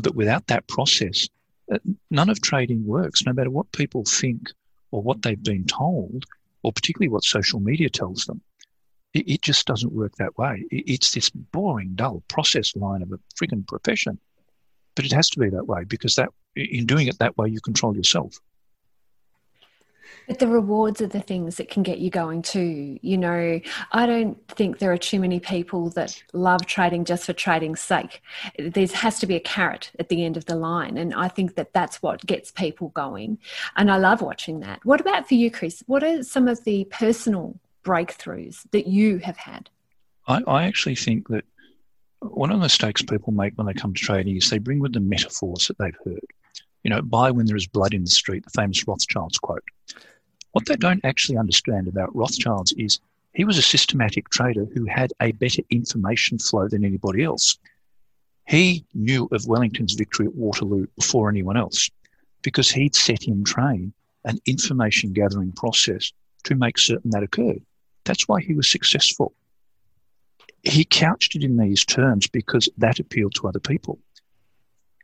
But 0.01 0.15
without 0.15 0.47
that 0.47 0.67
process, 0.67 1.27
uh, 1.71 1.79
none 2.09 2.29
of 2.29 2.41
trading 2.41 2.85
works, 2.85 3.25
no 3.25 3.33
matter 3.33 3.49
what 3.49 3.71
people 3.71 4.03
think 4.05 4.51
or 4.91 5.01
what 5.01 5.21
they've 5.21 5.41
been 5.41 5.65
told, 5.65 6.25
or 6.63 6.71
particularly 6.71 7.09
what 7.09 7.23
social 7.23 7.59
media 7.59 7.89
tells 7.89 8.25
them. 8.25 8.41
It, 9.13 9.27
it 9.27 9.41
just 9.41 9.65
doesn't 9.67 9.93
work 9.93 10.15
that 10.15 10.37
way. 10.37 10.65
It, 10.71 10.83
it's 10.87 11.11
this 11.11 11.29
boring, 11.29 11.91
dull 11.95 12.23
process 12.27 12.75
line 12.75 13.01
of 13.01 13.11
a 13.11 13.19
freaking 13.39 13.67
profession. 13.67 14.19
But 14.95 15.05
it 15.05 15.11
has 15.11 15.29
to 15.31 15.39
be 15.39 15.49
that 15.49 15.67
way 15.67 15.83
because 15.83 16.15
that 16.15 16.29
in 16.55 16.85
doing 16.85 17.07
it 17.07 17.19
that 17.19 17.37
way, 17.37 17.49
you 17.49 17.61
control 17.61 17.95
yourself. 17.95 18.39
But 20.29 20.37
the 20.37 20.47
rewards 20.47 21.01
are 21.01 21.07
the 21.07 21.21
things 21.21 21.57
that 21.57 21.69
can 21.69 21.81
get 21.81 21.97
you 21.97 22.11
going 22.11 22.43
too. 22.43 22.99
You 23.01 23.17
know, 23.17 23.59
I 23.91 24.05
don't 24.05 24.47
think 24.47 24.77
there 24.77 24.91
are 24.91 24.97
too 24.97 25.19
many 25.19 25.39
people 25.39 25.89
that 25.91 26.21
love 26.33 26.67
trading 26.67 27.03
just 27.03 27.25
for 27.25 27.33
trading's 27.33 27.81
sake. 27.81 28.21
There 28.59 28.85
has 28.85 29.19
to 29.21 29.25
be 29.25 29.35
a 29.35 29.39
carrot 29.39 29.91
at 29.97 30.09
the 30.09 30.23
end 30.23 30.37
of 30.37 30.45
the 30.45 30.53
line. 30.53 30.97
And 30.97 31.15
I 31.15 31.29
think 31.29 31.55
that 31.55 31.73
that's 31.73 32.03
what 32.03 32.23
gets 32.27 32.51
people 32.51 32.89
going. 32.89 33.39
And 33.75 33.91
I 33.91 33.97
love 33.97 34.21
watching 34.21 34.59
that. 34.59 34.85
What 34.85 35.01
about 35.01 35.27
for 35.27 35.33
you, 35.33 35.49
Chris? 35.49 35.83
What 35.87 36.03
are 36.03 36.21
some 36.21 36.47
of 36.47 36.63
the 36.63 36.83
personal 36.91 37.59
breakthroughs 37.83 38.69
that 38.69 38.85
you 38.85 39.17
have 39.17 39.37
had? 39.37 39.71
I, 40.27 40.43
I 40.45 40.63
actually 40.65 40.95
think 40.95 41.29
that 41.29 41.43
one 42.19 42.51
of 42.51 42.59
the 42.59 42.65
mistakes 42.65 43.01
people 43.01 43.33
make 43.33 43.57
when 43.57 43.65
they 43.65 43.73
come 43.73 43.95
to 43.95 43.99
trading 43.99 44.37
is 44.37 44.47
they 44.51 44.59
bring 44.59 44.79
with 44.79 44.93
them 44.93 45.09
metaphors 45.09 45.65
that 45.69 45.79
they've 45.79 45.97
heard. 46.05 46.19
You 46.83 46.91
know, 46.91 47.01
buy 47.01 47.31
when 47.31 47.47
there 47.47 47.57
is 47.57 47.65
blood 47.65 47.95
in 47.95 48.03
the 48.03 48.11
street, 48.11 48.43
the 48.43 48.51
famous 48.51 48.87
Rothschild's 48.87 49.39
quote. 49.39 49.63
What 50.51 50.65
they 50.65 50.75
don't 50.75 51.05
actually 51.05 51.37
understand 51.37 51.87
about 51.87 52.15
Rothschilds 52.15 52.73
is 52.73 52.99
he 53.33 53.45
was 53.45 53.57
a 53.57 53.63
systematic 53.63 54.29
trader 54.29 54.65
who 54.73 54.85
had 54.85 55.13
a 55.21 55.31
better 55.33 55.61
information 55.69 56.39
flow 56.39 56.67
than 56.67 56.83
anybody 56.83 57.23
else. 57.23 57.57
He 58.47 58.85
knew 58.95 59.29
of 59.31 59.47
Wellington's 59.47 59.93
victory 59.93 60.25
at 60.25 60.35
Waterloo 60.35 60.87
before 60.95 61.29
anyone 61.29 61.55
else 61.55 61.89
because 62.41 62.71
he'd 62.71 62.95
set 62.95 63.25
in 63.25 63.43
train 63.43 63.93
an 64.25 64.39
information 64.45 65.13
gathering 65.13 65.51
process 65.51 66.11
to 66.43 66.55
make 66.55 66.77
certain 66.77 67.11
that 67.11 67.23
occurred. 67.23 67.61
That's 68.05 68.27
why 68.27 68.41
he 68.41 68.55
was 68.55 68.67
successful. 68.67 69.33
He 70.63 70.83
couched 70.83 71.35
it 71.35 71.43
in 71.43 71.57
these 71.57 71.85
terms 71.85 72.27
because 72.27 72.67
that 72.77 72.99
appealed 72.99 73.35
to 73.35 73.47
other 73.47 73.59
people. 73.59 73.99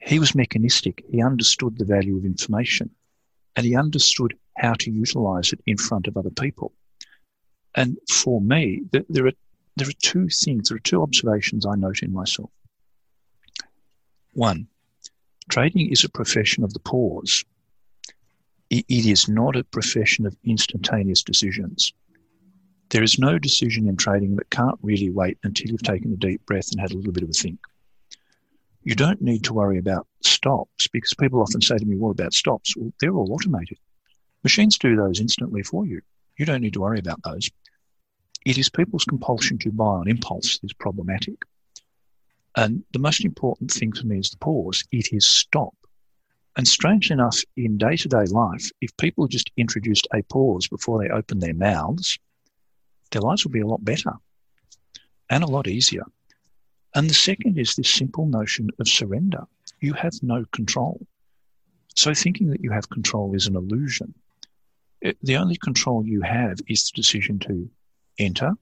He 0.02 0.20
was 0.20 0.36
mechanistic. 0.36 1.04
He 1.10 1.22
understood 1.22 1.78
the 1.78 1.86
value 1.86 2.18
of 2.18 2.26
information 2.26 2.90
and 3.56 3.66
he 3.66 3.76
understood 3.76 4.36
how 4.58 4.74
to 4.74 4.92
utilize 4.92 5.54
it 5.54 5.62
in 5.66 5.78
front 5.78 6.08
of 6.08 6.18
other 6.18 6.30
people. 6.30 6.74
And 7.76 7.98
for 8.10 8.42
me, 8.42 8.84
there 8.92 9.28
are, 9.28 9.34
there 9.76 9.88
are 9.88 10.02
two 10.02 10.30
things, 10.30 10.70
there 10.70 10.78
are 10.78 10.80
two 10.80 11.02
observations 11.02 11.66
I 11.66 11.76
note 11.76 12.02
in 12.02 12.14
myself. 12.14 12.50
One, 14.34 14.68
trading 15.50 15.92
is 15.92 16.04
a 16.04 16.10
profession 16.10 16.64
of 16.64 16.74
the 16.74 16.80
pause. 16.80 17.44
it 18.70 18.86
is 18.90 19.30
not 19.30 19.56
a 19.56 19.64
profession 19.64 20.26
of 20.26 20.36
instantaneous 20.44 21.24
decisions. 21.24 21.94
There 22.90 23.04
is 23.04 23.20
no 23.20 23.40
decision 23.40 23.88
in 23.88 23.98
trading 23.98 24.36
that 24.36 24.50
can't 24.50 24.80
really 24.82 25.10
wait 25.10 25.38
until 25.44 25.72
you've 25.72 25.84
taken 25.84 26.14
a 26.14 26.18
deep 26.18 26.46
breath 26.46 26.72
and 26.72 26.80
had 26.80 26.92
a 26.92 26.96
little 26.96 27.12
bit 27.12 27.24
of 27.24 27.30
a 27.30 27.34
think. 27.34 27.60
You 28.84 28.96
don't 28.96 29.22
need 29.22 29.44
to 29.46 29.54
worry 29.54 29.80
about 29.80 30.08
stops 30.22 30.88
because 30.88 31.14
people 31.16 31.42
often 31.42 31.62
say 31.62 31.78
to 31.78 31.86
me, 31.86 31.98
What 31.98 32.12
about 32.12 32.34
stops? 32.34 32.78
Well, 32.78 32.94
they're 33.00 33.16
all 33.16 33.34
automated. 33.34 33.80
Machines 34.46 34.78
do 34.78 34.96
those 34.96 35.20
instantly 35.20 35.64
for 35.64 35.88
you. 35.88 36.02
You 36.38 36.46
don't 36.46 36.62
need 36.62 36.74
to 36.74 36.82
worry 36.82 37.00
about 37.00 37.24
those. 37.24 37.50
It 38.46 38.60
is 38.60 38.70
people's 38.70 39.04
compulsion 39.04 39.58
to 39.58 39.72
buy 39.72 39.86
on 39.86 40.08
impulse 40.08 40.60
that 40.60 40.68
is 40.68 40.74
problematic. 40.74 41.42
And 42.56 42.84
the 42.94 43.00
most 43.00 43.26
important 43.26 43.72
thing 43.72 43.92
for 43.92 44.06
me 44.06 44.20
is 44.20 44.30
the 44.30 44.38
pause. 44.38 44.84
It 44.92 45.12
is 45.12 45.26
stop. 45.28 45.74
And 46.56 46.68
strangely 46.68 47.16
enough, 47.16 47.40
in 47.58 47.80
day 47.80 47.96
to 47.96 48.08
day 48.08 48.26
life, 48.26 48.70
if 48.82 48.96
people 48.98 49.28
just 49.28 49.50
introduced 49.58 50.08
a 50.14 50.22
pause 50.22 50.68
before 50.68 51.02
they 51.02 51.10
open 51.10 51.40
their 51.40 51.56
mouths, 51.56 52.20
their 53.10 53.24
lives 53.24 53.46
would 53.46 53.52
be 53.52 53.62
a 53.62 53.68
lot 53.68 53.84
better 53.84 54.14
and 55.32 55.44
a 55.44 55.48
lot 55.48 55.68
easier. 55.68 56.04
And 56.94 57.10
the 57.10 57.16
second 57.16 57.58
is 57.58 57.74
this 57.74 57.90
simple 57.90 58.28
notion 58.28 58.70
of 58.80 58.88
surrender. 58.88 59.48
You 59.80 59.94
have 59.94 60.14
no 60.22 60.46
control. 60.52 61.04
So 61.96 62.14
thinking 62.14 62.52
that 62.52 62.62
you 62.62 62.70
have 62.70 62.92
control 62.92 63.34
is 63.34 63.48
an 63.48 63.56
illusion. 63.56 64.14
The 65.22 65.38
only 65.38 65.56
control 65.58 66.06
you 66.06 66.22
have 66.22 66.60
is 66.68 66.86
the 66.86 66.96
decision 66.96 67.38
to 67.40 67.70
enter 68.18 68.54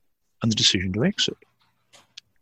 and 0.42 0.52
the 0.52 0.56
decision 0.56 0.92
to 0.94 1.06
exit. 1.06 1.38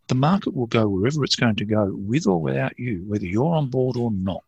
The 0.08 0.15
market 0.15 0.55
will 0.55 0.67
go 0.67 0.88
wherever 0.88 1.24
it's 1.24 1.36
going 1.36 1.55
to 1.58 1.65
go, 1.65 1.91
with 1.93 2.25
or 2.25 2.41
without 2.41 2.77
you, 2.79 3.03
whether 3.05 3.25
you're 3.25 3.55
on 3.55 3.67
board 3.67 3.96
or 3.98 4.12
not, 4.12 4.43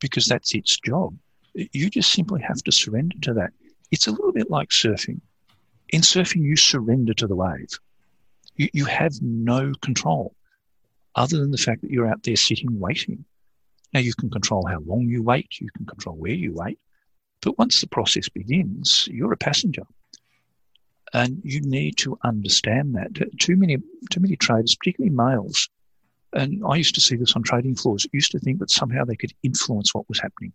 because 0.00 0.26
that's 0.26 0.54
its 0.54 0.78
job. 0.78 1.16
You 1.54 1.90
just 1.90 2.12
simply 2.12 2.40
have 2.42 2.62
to 2.62 2.72
surrender 2.72 3.16
to 3.22 3.34
that. 3.34 3.50
It's 3.90 4.06
a 4.06 4.12
little 4.12 4.32
bit 4.32 4.50
like 4.50 4.68
surfing. 4.68 5.20
In 5.88 6.02
surfing, 6.02 6.42
you 6.42 6.56
surrender 6.56 7.14
to 7.14 7.26
the 7.26 7.34
wave. 7.34 7.70
You, 8.56 8.68
you 8.72 8.84
have 8.84 9.12
no 9.20 9.72
control 9.82 10.34
other 11.16 11.38
than 11.38 11.50
the 11.50 11.58
fact 11.58 11.82
that 11.82 11.90
you're 11.90 12.08
out 12.08 12.22
there 12.22 12.36
sitting 12.36 12.78
waiting. 12.78 13.24
Now, 13.92 14.00
you 14.00 14.14
can 14.14 14.30
control 14.30 14.66
how 14.66 14.78
long 14.80 15.08
you 15.08 15.22
wait, 15.22 15.60
you 15.60 15.68
can 15.76 15.86
control 15.86 16.14
where 16.16 16.32
you 16.32 16.52
wait, 16.54 16.78
but 17.40 17.58
once 17.58 17.80
the 17.80 17.86
process 17.86 18.28
begins, 18.28 19.08
you're 19.10 19.32
a 19.32 19.36
passenger. 19.36 19.84
And 21.14 21.40
you 21.42 21.60
need 21.62 21.96
to 21.98 22.18
understand 22.22 22.94
that. 22.94 23.10
Too 23.38 23.56
many, 23.56 23.78
too 24.10 24.20
many 24.20 24.36
traders, 24.36 24.76
particularly 24.76 25.14
males, 25.14 25.68
and 26.32 26.62
I 26.68 26.76
used 26.76 26.94
to 26.94 27.00
see 27.00 27.16
this 27.16 27.34
on 27.34 27.42
trading 27.42 27.74
floors, 27.74 28.06
used 28.12 28.32
to 28.32 28.38
think 28.38 28.58
that 28.58 28.70
somehow 28.70 29.04
they 29.04 29.16
could 29.16 29.32
influence 29.42 29.94
what 29.94 30.08
was 30.08 30.20
happening. 30.20 30.52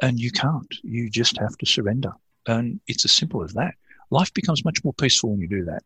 And 0.00 0.18
you 0.18 0.30
can't. 0.30 0.74
You 0.82 1.10
just 1.10 1.38
have 1.38 1.56
to 1.58 1.66
surrender. 1.66 2.12
And 2.46 2.80
it's 2.86 3.04
as 3.04 3.12
simple 3.12 3.42
as 3.42 3.52
that. 3.54 3.74
Life 4.10 4.32
becomes 4.34 4.64
much 4.64 4.82
more 4.84 4.94
peaceful 4.94 5.30
when 5.30 5.40
you 5.40 5.48
do 5.48 5.64
that. 5.64 5.82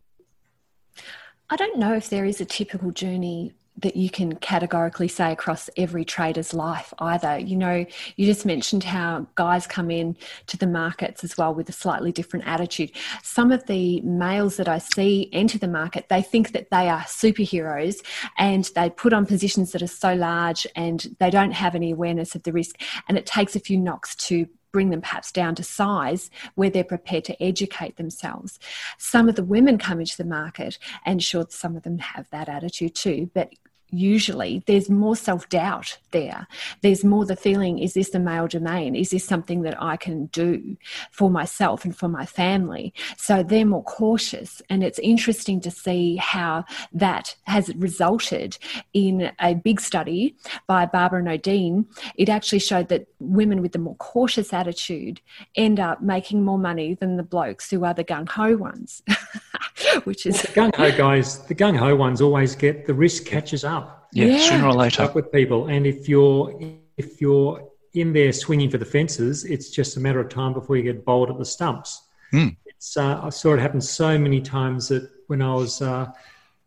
I 1.48 1.56
don't 1.56 1.78
know 1.78 1.94
if 1.94 2.10
there 2.10 2.24
is 2.24 2.40
a 2.40 2.44
typical 2.44 2.92
journey 2.92 3.52
that 3.78 3.96
you 3.96 4.10
can 4.10 4.34
categorically 4.36 5.08
say 5.08 5.32
across 5.32 5.70
every 5.76 6.04
trader's 6.04 6.52
life 6.52 6.92
either. 6.98 7.38
You 7.38 7.56
know, 7.56 7.86
you 8.16 8.26
just 8.26 8.44
mentioned 8.44 8.84
how 8.84 9.26
guys 9.36 9.66
come 9.66 9.90
in 9.90 10.16
to 10.48 10.56
the 10.56 10.66
markets 10.66 11.24
as 11.24 11.36
well 11.36 11.54
with 11.54 11.68
a 11.68 11.72
slightly 11.72 12.12
different 12.12 12.46
attitude. 12.46 12.92
Some 13.22 13.52
of 13.52 13.66
the 13.66 14.00
males 14.02 14.56
that 14.56 14.68
I 14.68 14.78
see 14.78 15.30
enter 15.32 15.58
the 15.58 15.68
market, 15.68 16.08
they 16.08 16.22
think 16.22 16.52
that 16.52 16.70
they 16.70 16.88
are 16.88 17.00
superheroes 17.02 18.04
and 18.36 18.70
they 18.74 18.90
put 18.90 19.12
on 19.12 19.24
positions 19.24 19.72
that 19.72 19.82
are 19.82 19.86
so 19.86 20.14
large 20.14 20.66
and 20.76 21.16
they 21.18 21.30
don't 21.30 21.52
have 21.52 21.74
any 21.74 21.90
awareness 21.90 22.34
of 22.34 22.42
the 22.42 22.52
risk. 22.52 22.80
And 23.08 23.16
it 23.16 23.26
takes 23.26 23.56
a 23.56 23.60
few 23.60 23.78
knocks 23.78 24.14
to 24.16 24.46
bring 24.72 24.90
them 24.90 25.00
perhaps 25.00 25.32
down 25.32 25.54
to 25.56 25.62
size 25.62 26.30
where 26.54 26.70
they're 26.70 26.84
prepared 26.84 27.24
to 27.24 27.42
educate 27.42 27.96
themselves. 27.96 28.58
Some 28.98 29.28
of 29.28 29.36
the 29.36 29.44
women 29.44 29.78
come 29.78 30.00
into 30.00 30.16
the 30.16 30.24
market, 30.24 30.78
and 31.04 31.22
sure, 31.22 31.46
some 31.48 31.76
of 31.76 31.82
them 31.82 31.98
have 31.98 32.28
that 32.30 32.48
attitude 32.48 32.94
too, 32.94 33.30
but 33.34 33.50
usually 33.90 34.62
there's 34.66 34.88
more 34.88 35.16
self 35.16 35.48
doubt 35.48 35.98
there. 36.10 36.46
There's 36.82 37.04
more 37.04 37.24
the 37.24 37.36
feeling 37.36 37.78
is 37.78 37.94
this 37.94 38.10
the 38.10 38.18
male 38.18 38.46
domain? 38.46 38.94
Is 38.94 39.10
this 39.10 39.24
something 39.24 39.62
that 39.62 39.80
I 39.82 39.96
can 39.96 40.26
do 40.26 40.76
for 41.10 41.30
myself 41.30 41.84
and 41.84 41.96
for 41.96 42.08
my 42.08 42.26
family? 42.26 42.92
So 43.16 43.42
they're 43.42 43.64
more 43.64 43.84
cautious. 43.84 44.62
And 44.70 44.82
it's 44.82 44.98
interesting 45.00 45.60
to 45.60 45.70
see 45.70 46.16
how 46.16 46.64
that 46.92 47.36
has 47.44 47.74
resulted 47.76 48.58
in 48.92 49.32
a 49.40 49.54
big 49.54 49.80
study 49.80 50.36
by 50.66 50.86
Barber 50.86 51.18
and 51.18 51.28
Odean. 51.28 51.86
It 52.16 52.28
actually 52.28 52.60
showed 52.60 52.88
that 52.88 53.06
women 53.18 53.62
with 53.62 53.72
the 53.72 53.78
more 53.78 53.96
cautious 53.96 54.52
attitude 54.52 55.20
end 55.56 55.80
up 55.80 56.02
making 56.02 56.44
more 56.44 56.58
money 56.58 56.94
than 56.94 57.16
the 57.16 57.22
blokes 57.22 57.70
who 57.70 57.84
are 57.84 57.94
the 57.94 58.04
gung 58.04 58.28
ho 58.28 58.56
ones. 58.56 59.02
Which 60.04 60.26
is 60.26 60.34
well, 60.34 60.68
the 60.68 60.72
gung 60.72 60.76
ho 60.76 60.96
guys, 60.96 61.38
the 61.46 61.54
gung 61.54 61.76
ho 61.76 61.94
ones 61.96 62.20
always 62.20 62.54
get 62.54 62.86
the 62.86 62.94
risk 62.94 63.24
catches 63.24 63.64
up 63.64 63.79
yeah, 64.12 64.26
yeah. 64.26 64.38
sooner 64.38 64.66
or 64.66 64.74
later. 64.74 65.02
Up 65.02 65.14
with 65.14 65.30
people, 65.32 65.66
and 65.66 65.86
if 65.86 66.08
you're 66.08 66.58
if 66.96 67.20
you're 67.20 67.66
in 67.94 68.12
there 68.12 68.32
swinging 68.32 68.70
for 68.70 68.78
the 68.78 68.84
fences, 68.84 69.44
it's 69.44 69.70
just 69.70 69.96
a 69.96 70.00
matter 70.00 70.20
of 70.20 70.28
time 70.28 70.52
before 70.52 70.76
you 70.76 70.82
get 70.82 71.04
bowled 71.04 71.30
at 71.30 71.38
the 71.38 71.44
stumps. 71.44 72.08
Mm. 72.32 72.56
It's 72.66 72.96
uh, 72.96 73.20
I 73.22 73.30
saw 73.30 73.54
it 73.54 73.60
happen 73.60 73.80
so 73.80 74.18
many 74.18 74.40
times 74.40 74.88
that 74.88 75.10
when 75.26 75.42
I 75.42 75.54
was 75.54 75.82
uh, 75.82 76.10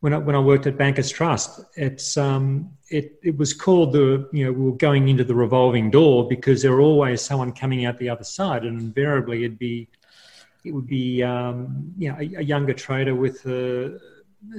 when 0.02 0.14
I, 0.14 0.18
when 0.18 0.36
I 0.36 0.40
worked 0.40 0.68
at 0.68 0.78
Bankers 0.78 1.10
Trust, 1.10 1.62
it's 1.76 2.18
um, 2.18 2.70
it 2.90 3.20
it 3.24 3.38
was 3.38 3.54
called 3.54 3.94
the 3.94 4.28
you 4.34 4.46
know 4.46 4.52
we 4.52 4.66
were 4.70 4.78
going 4.78 5.08
into 5.08 5.24
the 5.24 5.36
revolving 5.36 5.90
door 5.90 6.28
because 6.28 6.62
there 6.62 6.72
were 6.72 6.82
always 6.82 7.22
someone 7.22 7.54
coming 7.54 7.86
out 7.86 7.98
the 7.98 8.10
other 8.10 8.26
side, 8.26 8.66
and 8.66 8.80
invariably 8.80 9.46
it'd 9.46 9.60
be 9.60 9.88
it 10.66 10.74
would 10.74 10.88
be 10.88 11.24
um, 11.24 11.94
you 11.98 12.10
know 12.10 12.18
a, 12.18 12.40
a 12.40 12.42
younger 12.42 12.74
trader 12.74 13.16
with 13.16 13.46
a 13.46 14.00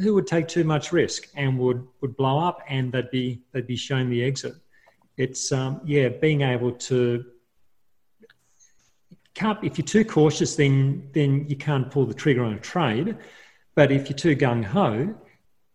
who 0.03 0.15
would 0.15 0.27
take 0.27 0.49
too 0.49 0.65
much 0.65 0.93
risk 0.93 1.29
and 1.35 1.59
would 1.59 1.87
would 2.01 2.17
blow 2.17 2.39
up, 2.39 2.61
and 2.69 2.93
they'd 2.93 3.11
be 3.11 3.43
they'd 3.53 3.67
be 3.67 3.77
shown 3.77 4.11
the 4.11 4.25
exit. 4.25 4.55
It's 5.17 5.53
um, 5.53 5.81
yeah, 5.85 6.09
being 6.09 6.43
able 6.43 6.73
to 6.73 7.25
can't 9.35 9.63
if 9.63 9.79
you're 9.79 9.87
too 9.87 10.05
cautious, 10.05 10.57
then 10.57 11.09
then 11.13 11.47
you 11.49 11.57
can't 11.57 11.91
pull 11.91 12.07
the 12.07 12.15
trigger 12.15 12.45
on 12.45 12.55
a 12.55 12.61
trade. 12.61 13.17
But 13.75 13.91
if 13.91 14.09
you're 14.09 14.17
too 14.17 14.37
gung 14.37 14.65
ho, 14.65 15.15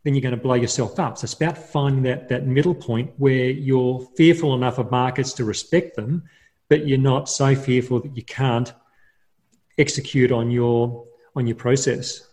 then 0.03 0.15
you're 0.15 0.21
going 0.21 0.35
to 0.35 0.41
blow 0.41 0.53
yourself 0.53 0.97
up. 0.99 1.17
So 1.17 1.25
it's 1.25 1.33
about 1.33 1.57
finding 1.57 2.03
that 2.03 2.29
that 2.29 2.47
middle 2.47 2.75
point 2.75 3.11
where 3.17 3.49
you're 3.49 3.99
fearful 4.15 4.55
enough 4.55 4.77
of 4.77 4.89
markets 4.91 5.33
to 5.33 5.45
respect 5.45 5.95
them, 5.95 6.23
but 6.69 6.87
you're 6.87 6.97
not 6.97 7.29
so 7.29 7.55
fearful 7.55 7.99
that 7.99 8.15
you 8.15 8.23
can't 8.23 8.73
execute 9.77 10.31
on 10.31 10.49
your 10.51 11.05
on 11.35 11.45
your 11.45 11.55
process. 11.55 12.25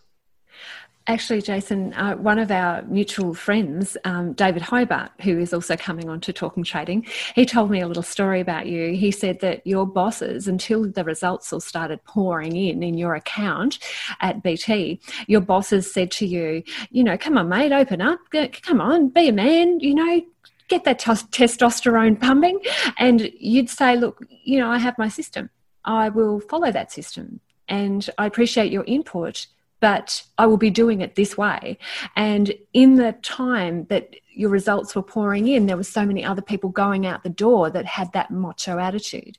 Actually, 1.09 1.41
Jason, 1.41 1.93
uh, 1.93 2.15
one 2.17 2.37
of 2.37 2.51
our 2.51 2.81
mutual 2.81 3.33
friends, 3.33 3.95
um, 4.03 4.33
David 4.33 4.61
Hobart, 4.61 5.09
who 5.21 5.39
is 5.39 5.53
also 5.53 5.77
coming 5.77 6.09
on 6.09 6.19
to 6.19 6.33
Talking 6.33 6.65
Trading, 6.65 7.05
he 7.33 7.45
told 7.45 7.71
me 7.71 7.79
a 7.79 7.87
little 7.87 8.03
story 8.03 8.41
about 8.41 8.67
you. 8.67 8.93
He 8.93 9.11
said 9.11 9.39
that 9.39 9.65
your 9.65 9.87
bosses, 9.87 10.49
until 10.49 10.85
the 10.85 11.05
results 11.05 11.53
all 11.53 11.61
started 11.61 12.03
pouring 12.03 12.57
in 12.57 12.83
in 12.83 12.97
your 12.97 13.15
account 13.15 13.79
at 14.19 14.43
BT, 14.43 14.99
your 15.27 15.39
bosses 15.39 15.89
said 15.89 16.11
to 16.11 16.27
you, 16.27 16.61
you 16.91 17.05
know, 17.05 17.17
come 17.17 17.37
on, 17.37 17.47
mate, 17.47 17.71
open 17.71 18.01
up, 18.01 18.19
come 18.61 18.81
on, 18.81 19.07
be 19.07 19.29
a 19.29 19.33
man, 19.33 19.79
you 19.79 19.95
know, 19.95 20.21
get 20.67 20.83
that 20.83 20.99
t- 20.99 21.11
testosterone 21.11 22.19
pumping. 22.19 22.59
And 22.97 23.31
you'd 23.39 23.69
say, 23.69 23.95
look, 23.95 24.25
you 24.29 24.59
know, 24.59 24.69
I 24.69 24.77
have 24.77 24.97
my 24.97 25.07
system. 25.07 25.51
I 25.85 26.09
will 26.09 26.41
follow 26.41 26.69
that 26.69 26.91
system. 26.91 27.39
And 27.69 28.09
I 28.17 28.25
appreciate 28.25 28.73
your 28.73 28.83
input 28.85 29.47
but 29.79 30.23
I 30.37 30.47
will 30.47 30.57
be 30.57 30.69
doing 30.69 31.01
it 31.01 31.15
this 31.15 31.37
way. 31.37 31.77
And 32.15 32.53
in 32.73 32.95
the 32.95 33.13
time 33.21 33.85
that 33.85 34.15
your 34.33 34.49
results 34.49 34.95
were 34.95 35.03
pouring 35.03 35.47
in, 35.47 35.65
there 35.65 35.77
were 35.77 35.83
so 35.83 36.05
many 36.05 36.23
other 36.23 36.41
people 36.41 36.69
going 36.69 37.05
out 37.05 37.23
the 37.23 37.29
door 37.29 37.69
that 37.69 37.85
had 37.85 38.11
that 38.13 38.31
macho 38.31 38.79
attitude. 38.79 39.37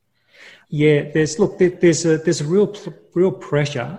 Yeah, 0.68 1.10
there's 1.12 1.38
look, 1.38 1.58
there's 1.58 2.04
a 2.04 2.18
there's 2.18 2.40
a 2.40 2.44
real 2.44 2.74
real 3.14 3.32
pressure 3.32 3.98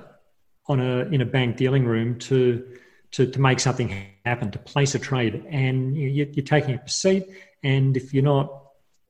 on 0.67 0.79
a 0.79 1.00
in 1.12 1.22
a 1.22 1.25
bank 1.25 1.58
dealing 1.58 1.86
room 1.86 2.17
to 2.19 2.65
to, 3.12 3.25
to 3.25 3.41
make 3.41 3.60
something 3.60 4.05
happen, 4.25 4.51
to 4.51 4.60
place 4.60 4.93
a 4.96 5.00
trade, 5.00 5.43
and 5.50 5.98
you, 5.98 6.24
are 6.38 6.41
taking 6.41 6.75
a 6.75 6.89
seat. 6.89 7.25
And 7.63 7.98
if 7.98 8.13
you're 8.13 8.24
not 8.24 8.63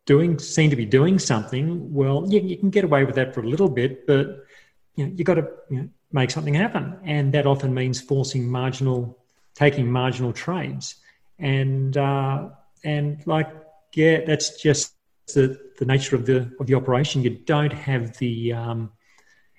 doing, 0.05 0.39
seem 0.39 0.69
to 0.69 0.75
be 0.75 0.85
doing 0.85 1.19
something, 1.19 1.93
well, 1.93 2.25
you, 2.27 2.39
you 2.39 2.57
can 2.57 2.69
get 2.69 2.85
away 2.85 3.03
with 3.03 3.15
that 3.15 3.33
for 3.33 3.41
a 3.41 3.47
little 3.47 3.69
bit, 3.69 4.07
but 4.07 4.45
you 4.95 5.05
know, 5.05 5.13
you've 5.15 5.25
got 5.25 5.35
to 5.35 5.47
you 5.69 5.77
know, 5.77 5.89
make 6.11 6.31
something 6.31 6.53
happen, 6.53 6.97
and 7.03 7.33
that 7.33 7.45
often 7.45 7.73
means 7.73 8.01
forcing 8.01 8.49
marginal, 8.49 9.17
taking 9.55 9.91
marginal 9.91 10.33
trades, 10.33 10.95
and 11.37 11.95
uh, 11.97 12.49
and 12.83 13.25
like 13.25 13.49
yeah, 13.93 14.21
that's 14.25 14.61
just 14.61 14.93
the, 15.33 15.59
the 15.77 15.85
nature 15.85 16.15
of 16.15 16.25
the 16.25 16.51
of 16.59 16.67
the 16.67 16.75
operation. 16.75 17.23
You 17.23 17.31
don't 17.31 17.73
have 17.73 18.17
the 18.17 18.53
um, 18.53 18.91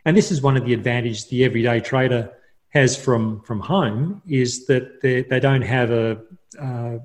and 0.05 0.17
this 0.17 0.31
is 0.31 0.43
one 0.43 0.57
of 0.57 0.65
the 0.65 0.75
advantages 0.75 1.27
the 1.27 1.45
everyday 1.45 1.81
trader 1.81 2.33
has 2.71 2.97
from 2.97 3.43
from 3.43 3.61
home 3.61 4.23
is 4.29 4.67
that 4.67 5.01
they, 5.03 5.23
they 5.23 5.41
don't 5.41 5.63
have 5.63 5.91
a 5.91 6.21
uh, 6.61 6.99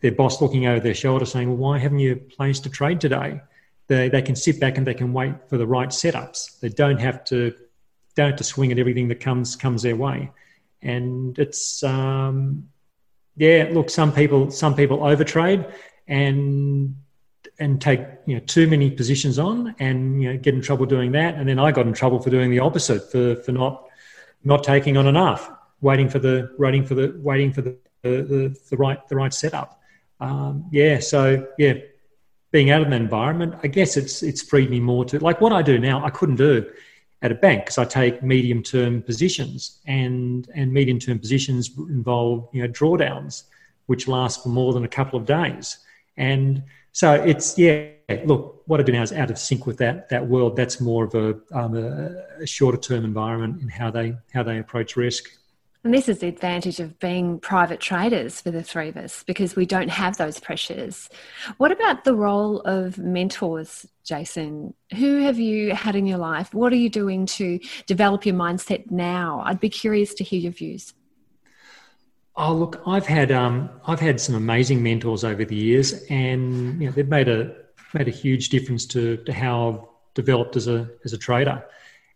their 0.00 0.12
boss 0.12 0.42
looking 0.42 0.66
over 0.66 0.80
their 0.80 0.94
shoulder 0.94 1.24
saying, 1.24 1.48
"Well, 1.48 1.56
why 1.56 1.78
haven't 1.78 2.00
you 2.00 2.16
placed 2.16 2.66
a 2.66 2.70
trade 2.70 3.00
today?" 3.00 3.40
They 3.86 4.08
they 4.08 4.22
can 4.22 4.36
sit 4.36 4.60
back 4.60 4.78
and 4.78 4.86
they 4.86 4.94
can 4.94 5.12
wait 5.12 5.34
for 5.48 5.58
the 5.58 5.66
right 5.66 5.88
setups. 5.88 6.60
They 6.60 6.68
don't 6.68 6.98
have 6.98 7.24
to 7.26 7.54
don't 8.14 8.30
have 8.30 8.36
to 8.36 8.44
swing 8.44 8.72
at 8.72 8.78
everything 8.78 9.08
that 9.08 9.20
comes 9.20 9.56
comes 9.56 9.82
their 9.82 9.96
way, 9.96 10.30
and 10.82 11.38
it's 11.38 11.82
um, 11.82 12.68
yeah. 13.36 13.68
Look, 13.72 13.90
some 13.90 14.12
people 14.12 14.50
some 14.50 14.74
people 14.74 14.98
overtrade 14.98 15.72
and 16.08 16.96
and 17.58 17.80
take 17.80 18.00
you 18.26 18.34
know 18.34 18.40
too 18.40 18.66
many 18.66 18.90
positions 18.90 19.38
on 19.38 19.74
and 19.78 20.22
you 20.22 20.32
know 20.32 20.38
get 20.38 20.54
in 20.54 20.60
trouble 20.60 20.86
doing 20.86 21.12
that 21.12 21.34
and 21.34 21.48
then 21.48 21.58
I 21.58 21.70
got 21.70 21.86
in 21.86 21.92
trouble 21.92 22.20
for 22.20 22.30
doing 22.30 22.50
the 22.50 22.58
opposite 22.58 23.10
for 23.10 23.36
for 23.36 23.52
not 23.52 23.86
not 24.44 24.64
taking 24.64 24.96
on 24.96 25.06
enough 25.06 25.50
waiting 25.80 26.08
for 26.08 26.18
the 26.18 26.50
waiting 26.58 26.84
for 26.84 26.94
the 26.94 27.14
waiting 27.18 27.52
for 27.52 27.62
the 27.62 27.76
the, 28.02 28.56
the 28.70 28.76
right 28.76 29.06
the 29.08 29.16
right 29.16 29.32
setup 29.32 29.80
um, 30.20 30.66
yeah 30.72 30.98
so 30.98 31.46
yeah 31.58 31.74
being 32.50 32.70
out 32.70 32.82
of 32.82 32.90
that 32.90 33.00
environment 33.00 33.54
I 33.62 33.68
guess 33.68 33.96
it's 33.96 34.22
it's 34.22 34.42
freed 34.42 34.70
me 34.70 34.80
more 34.80 35.04
to 35.06 35.18
like 35.18 35.40
what 35.40 35.52
I 35.52 35.62
do 35.62 35.78
now 35.78 36.04
I 36.04 36.10
couldn't 36.10 36.36
do 36.36 36.70
at 37.22 37.32
a 37.32 37.34
bank 37.34 37.64
because 37.64 37.78
I 37.78 37.84
take 37.84 38.22
medium 38.22 38.62
term 38.62 39.02
positions 39.02 39.80
and 39.86 40.48
and 40.54 40.72
medium 40.72 40.98
term 40.98 41.18
positions 41.18 41.70
involve 41.78 42.48
you 42.52 42.62
know 42.62 42.68
drawdowns 42.68 43.44
which 43.86 44.08
last 44.08 44.42
for 44.42 44.48
more 44.48 44.72
than 44.72 44.84
a 44.84 44.88
couple 44.88 45.18
of 45.18 45.26
days 45.26 45.78
and 46.16 46.62
so 46.92 47.14
it's 47.14 47.58
yeah. 47.58 47.88
Look, 48.26 48.62
what 48.66 48.78
I 48.78 48.82
do 48.82 48.92
now 48.92 49.02
is 49.02 49.12
out 49.12 49.30
of 49.30 49.38
sync 49.38 49.66
with 49.66 49.78
that 49.78 50.10
that 50.10 50.26
world. 50.26 50.54
That's 50.54 50.80
more 50.80 51.04
of 51.04 51.14
a, 51.14 51.38
um, 51.52 51.74
a, 51.74 52.42
a 52.42 52.46
shorter 52.46 52.76
term 52.76 53.04
environment 53.04 53.62
in 53.62 53.68
how 53.68 53.90
they 53.90 54.14
how 54.34 54.42
they 54.42 54.58
approach 54.58 54.96
risk. 54.96 55.30
And 55.84 55.92
this 55.92 56.08
is 56.08 56.20
the 56.20 56.28
advantage 56.28 56.78
of 56.78 56.98
being 57.00 57.40
private 57.40 57.80
traders 57.80 58.40
for 58.40 58.52
the 58.52 58.62
three 58.62 58.88
of 58.88 58.96
us 58.96 59.24
because 59.24 59.56
we 59.56 59.66
don't 59.66 59.88
have 59.88 60.16
those 60.16 60.38
pressures. 60.38 61.08
What 61.56 61.72
about 61.72 62.04
the 62.04 62.14
role 62.14 62.60
of 62.60 62.98
mentors, 62.98 63.86
Jason? 64.04 64.74
Who 64.96 65.22
have 65.22 65.40
you 65.40 65.74
had 65.74 65.96
in 65.96 66.06
your 66.06 66.18
life? 66.18 66.54
What 66.54 66.72
are 66.72 66.76
you 66.76 66.88
doing 66.88 67.26
to 67.26 67.58
develop 67.86 68.24
your 68.24 68.36
mindset 68.36 68.92
now? 68.92 69.42
I'd 69.44 69.58
be 69.58 69.68
curious 69.68 70.14
to 70.14 70.24
hear 70.24 70.38
your 70.38 70.52
views. 70.52 70.94
Oh, 72.36 72.54
look, 72.54 72.80
I've 72.86 73.06
had 73.06 73.32
um, 73.32 73.68
I've 73.86 74.00
had 74.00 74.20
some 74.20 74.34
amazing 74.34 74.82
mentors 74.82 75.22
over 75.22 75.44
the 75.44 75.56
years, 75.56 76.04
and 76.08 76.80
you 76.80 76.86
know, 76.86 76.92
they've 76.92 77.08
made 77.08 77.28
a 77.28 77.54
made 77.92 78.08
a 78.08 78.12
huge 78.12 78.48
difference 78.48 78.86
to, 78.86 79.18
to 79.18 79.32
how 79.34 79.68
I've 79.68 79.80
developed 80.14 80.56
as 80.56 80.66
a 80.66 80.88
as 81.04 81.12
a 81.12 81.18
trader. 81.18 81.62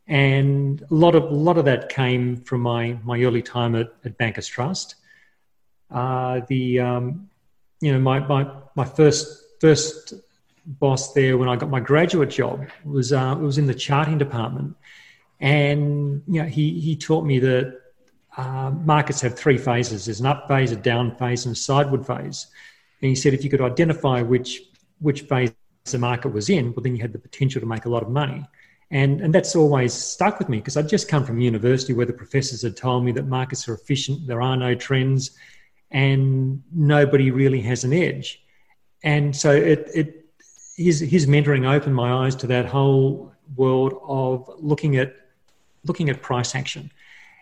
And 0.09 0.83
a 0.83 0.95
lot 0.95 1.15
of 1.15 1.25
a 1.25 1.35
lot 1.35 1.59
of 1.59 1.65
that 1.65 1.89
came 1.89 2.37
from 2.37 2.61
my 2.61 2.99
my 3.03 3.21
early 3.23 3.43
time 3.43 3.75
at, 3.75 3.93
at 4.05 4.17
Bankers 4.19 4.47
Trust. 4.47 4.95
Uh, 5.91 6.41
the 6.49 6.81
um, 6.81 7.29
you 7.81 7.93
know 7.93 7.99
my, 7.99 8.21
my 8.21 8.49
my 8.77 8.85
first 8.85 9.45
first 9.61 10.15
boss 10.65 11.13
there 11.13 11.39
when 11.39 11.49
I 11.49 11.57
got 11.57 11.71
my 11.71 11.81
graduate 11.81 12.31
job 12.31 12.69
was 12.85 13.13
uh, 13.13 13.37
was 13.39 13.59
in 13.59 13.67
the 13.67 13.75
charting 13.75 14.19
department, 14.19 14.77
and 15.41 16.23
you 16.29 16.43
know 16.43 16.49
he 16.49 16.79
he 16.79 16.95
taught 16.95 17.25
me 17.25 17.41
that 17.41 17.81
uh, 18.37 18.71
markets 18.71 19.21
have 19.23 19.37
three 19.37 19.57
phases 19.57 20.05
there's 20.05 20.21
an 20.21 20.27
up 20.27 20.47
phase, 20.47 20.71
a 20.71 20.77
down 20.77 21.17
phase, 21.17 21.47
and 21.47 21.55
a 21.55 21.59
sideward 21.59 22.07
phase. 22.07 22.47
And 23.01 23.09
he 23.09 23.15
said 23.15 23.35
if 23.35 23.45
you 23.45 23.51
could 23.51 23.61
identify 23.61 24.23
which, 24.23 24.63
which 25.01 25.23
phase 25.23 25.53
the 25.85 25.99
market 25.99 26.33
was 26.33 26.49
in, 26.49 26.73
well, 26.73 26.83
then 26.83 26.97
you 26.97 27.03
had 27.03 27.13
the 27.13 27.19
potential 27.19 27.61
to 27.61 27.67
make 27.67 27.85
a 27.85 27.89
lot 27.89 28.03
of 28.03 28.11
money. 28.11 28.45
And, 28.91 29.21
and 29.21 29.35
that's 29.35 29.57
always 29.57 29.93
stuck 29.93 30.39
with 30.39 30.49
me 30.49 30.59
because 30.59 30.77
I'd 30.77 30.89
just 30.89 31.09
come 31.09 31.25
from 31.25 31.41
university 31.41 31.93
where 31.93 32.07
the 32.07 32.13
professors 32.13 32.63
had 32.63 32.77
told 32.77 33.05
me 33.05 33.13
that 33.13 33.27
markets 33.27 33.69
are 33.69 33.75
efficient, 33.75 34.27
there 34.27 34.41
are 34.41 34.57
no 34.57 34.75
trends, 34.75 35.33
and 35.91 36.63
nobody 36.73 37.31
really 37.31 37.61
has 37.63 37.83
an 37.85 37.93
edge. 37.93 38.43
And 39.03 39.35
so 39.35 39.51
it, 39.53 39.89
it 39.93 40.27
his, 40.77 41.01
his 41.01 41.27
mentoring 41.27 41.67
opened 41.69 41.95
my 41.95 42.27
eyes 42.27 42.37
to 42.37 42.47
that 42.49 42.67
whole 42.67 43.33
world 43.57 44.01
of 44.07 44.49
looking 44.59 44.97
at 44.97 45.17
looking 45.85 46.11
at 46.11 46.21
price 46.21 46.55
action 46.55 46.91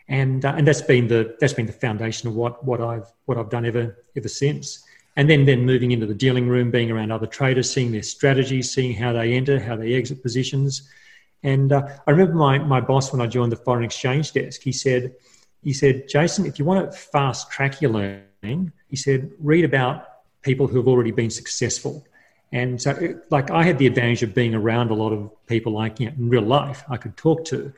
and 0.08 0.44
uh, 0.44 0.54
and 0.56 0.66
that's 0.66 0.82
been 0.82 1.08
the 1.08 1.36
that's 1.40 1.52
been 1.52 1.66
the 1.66 1.72
foundation 1.72 2.28
of 2.28 2.34
what 2.34 2.62
what 2.64 2.80
I've 2.80 3.10
what 3.24 3.38
I've 3.38 3.50
done 3.50 3.64
ever 3.64 3.96
ever 4.16 4.28
since. 4.28 4.84
And 5.16 5.30
then 5.30 5.44
then 5.44 5.64
moving 5.64 5.92
into 5.92 6.06
the 6.06 6.14
dealing 6.14 6.48
room, 6.48 6.70
being 6.70 6.90
around 6.90 7.12
other 7.12 7.26
traders, 7.26 7.70
seeing 7.70 7.92
their 7.92 8.02
strategies, 8.02 8.72
seeing 8.72 8.94
how 8.94 9.12
they 9.12 9.32
enter, 9.34 9.60
how 9.60 9.76
they 9.76 9.94
exit 9.94 10.22
positions. 10.22 10.88
And 11.44 11.72
uh, 11.72 11.86
I 12.06 12.10
remember 12.10 12.34
my 12.34 12.58
my 12.58 12.80
boss 12.80 13.12
when 13.12 13.20
I 13.20 13.26
joined 13.26 13.52
the 13.52 13.56
foreign 13.56 13.84
exchange 13.84 14.32
desk. 14.32 14.62
He 14.62 14.72
said 14.72 15.14
he 15.62 15.72
said 15.72 16.08
Jason, 16.08 16.44
if 16.44 16.58
you 16.58 16.64
want 16.64 16.90
to 16.90 16.96
fast 16.96 17.50
track 17.50 17.80
your 17.80 17.92
learning, 17.92 18.72
he 18.88 18.96
said 18.96 19.30
read 19.38 19.64
about 19.64 20.08
people 20.42 20.66
who 20.66 20.76
have 20.78 20.88
already 20.88 21.12
been 21.12 21.30
successful. 21.30 22.06
And 22.52 22.80
so, 22.80 23.18
like, 23.30 23.50
I 23.50 23.64
had 23.64 23.78
the 23.78 23.86
advantage 23.86 24.22
of 24.22 24.32
being 24.34 24.54
around 24.54 24.90
a 24.90 24.94
lot 24.94 25.12
of 25.12 25.28
people, 25.46 25.72
like 25.72 25.98
you 25.98 26.06
know, 26.06 26.12
in 26.16 26.28
real 26.28 26.42
life, 26.42 26.84
I 26.88 26.96
could 26.96 27.16
talk 27.16 27.44
to. 27.46 27.72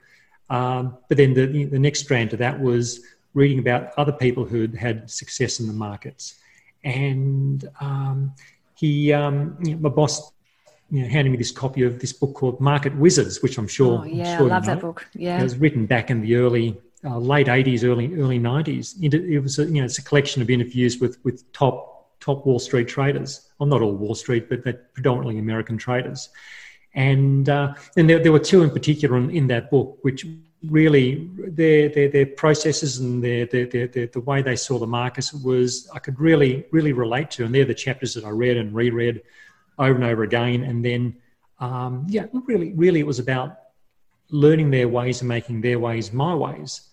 Um, 0.50 0.98
but 1.08 1.16
then 1.16 1.32
the, 1.34 1.64
the 1.64 1.78
next 1.78 2.00
strand 2.00 2.30
to 2.30 2.36
that 2.36 2.60
was 2.60 3.00
reading 3.32 3.58
about 3.58 3.92
other 3.96 4.12
people 4.12 4.44
who 4.44 4.60
had 4.60 4.74
had 4.74 5.10
success 5.10 5.60
in 5.60 5.66
the 5.66 5.72
markets. 5.72 6.34
And 6.84 7.66
um, 7.80 8.34
he, 8.74 9.12
um, 9.12 9.56
you 9.62 9.74
know, 9.74 9.80
my 9.80 9.88
boss, 9.88 10.32
you 10.90 11.02
know, 11.02 11.08
handed 11.08 11.30
me 11.30 11.36
this 11.36 11.50
copy 11.50 11.82
of 11.82 12.00
this 12.00 12.12
book 12.12 12.34
called 12.34 12.60
Market 12.60 12.94
Wizards, 12.96 13.42
which 13.42 13.58
I'm 13.58 13.68
sure. 13.68 14.00
Oh, 14.00 14.04
yeah, 14.04 14.32
I'm 14.32 14.38
sure 14.38 14.46
I 14.46 14.50
love 14.50 14.66
that 14.66 14.80
book. 14.80 15.06
Yeah, 15.14 15.40
it 15.40 15.42
was 15.42 15.56
written 15.56 15.86
back 15.86 16.10
in 16.10 16.20
the 16.20 16.36
early, 16.36 16.76
uh, 17.04 17.18
late 17.18 17.48
'80s, 17.48 17.84
early 17.84 18.14
early 18.14 18.38
'90s. 18.38 18.94
It 19.02 19.40
was, 19.40 19.58
a, 19.58 19.64
you 19.64 19.80
know, 19.80 19.84
it's 19.84 19.98
a 19.98 20.02
collection 20.02 20.42
of 20.42 20.50
interviews 20.50 20.98
with 20.98 21.18
with 21.24 21.50
top 21.52 22.18
top 22.20 22.46
Wall 22.46 22.58
Street 22.58 22.88
traders. 22.88 23.48
Well, 23.58 23.68
not 23.68 23.82
all 23.82 23.92
Wall 23.92 24.14
Street, 24.14 24.48
but 24.48 24.62
predominantly 24.94 25.38
American 25.38 25.76
traders. 25.76 26.28
And 26.94 27.48
uh, 27.48 27.74
and 27.96 28.08
there, 28.08 28.20
there 28.20 28.32
were 28.32 28.38
two 28.38 28.62
in 28.62 28.70
particular 28.70 29.16
in, 29.16 29.30
in 29.30 29.46
that 29.48 29.70
book, 29.70 29.98
which 30.02 30.24
really 30.64 31.28
their, 31.36 31.88
their, 31.88 32.08
their 32.08 32.26
processes 32.26 32.98
and 32.98 33.22
their, 33.22 33.44
their, 33.46 33.66
their, 33.66 34.06
the 34.06 34.20
way 34.20 34.42
they 34.42 34.56
saw 34.56 34.78
the 34.78 34.86
markets 34.86 35.32
was 35.32 35.88
I 35.94 35.98
could 35.98 36.18
really 36.18 36.64
really 36.70 36.92
relate 36.92 37.30
to, 37.32 37.44
and 37.44 37.54
they're 37.54 37.64
the 37.64 37.74
chapters 37.74 38.14
that 38.14 38.24
I 38.24 38.30
read 38.30 38.56
and 38.56 38.74
reread 38.74 39.22
over 39.78 39.94
and 39.94 40.04
over 40.04 40.22
again. 40.22 40.64
And 40.64 40.84
then 40.84 41.16
um, 41.58 42.06
yeah, 42.08 42.26
really 42.32 42.72
really 42.74 43.00
it 43.00 43.06
was 43.06 43.18
about 43.18 43.58
learning 44.30 44.70
their 44.70 44.88
ways 44.88 45.20
and 45.20 45.28
making 45.28 45.60
their 45.60 45.78
ways 45.78 46.12
my 46.12 46.34
ways, 46.34 46.88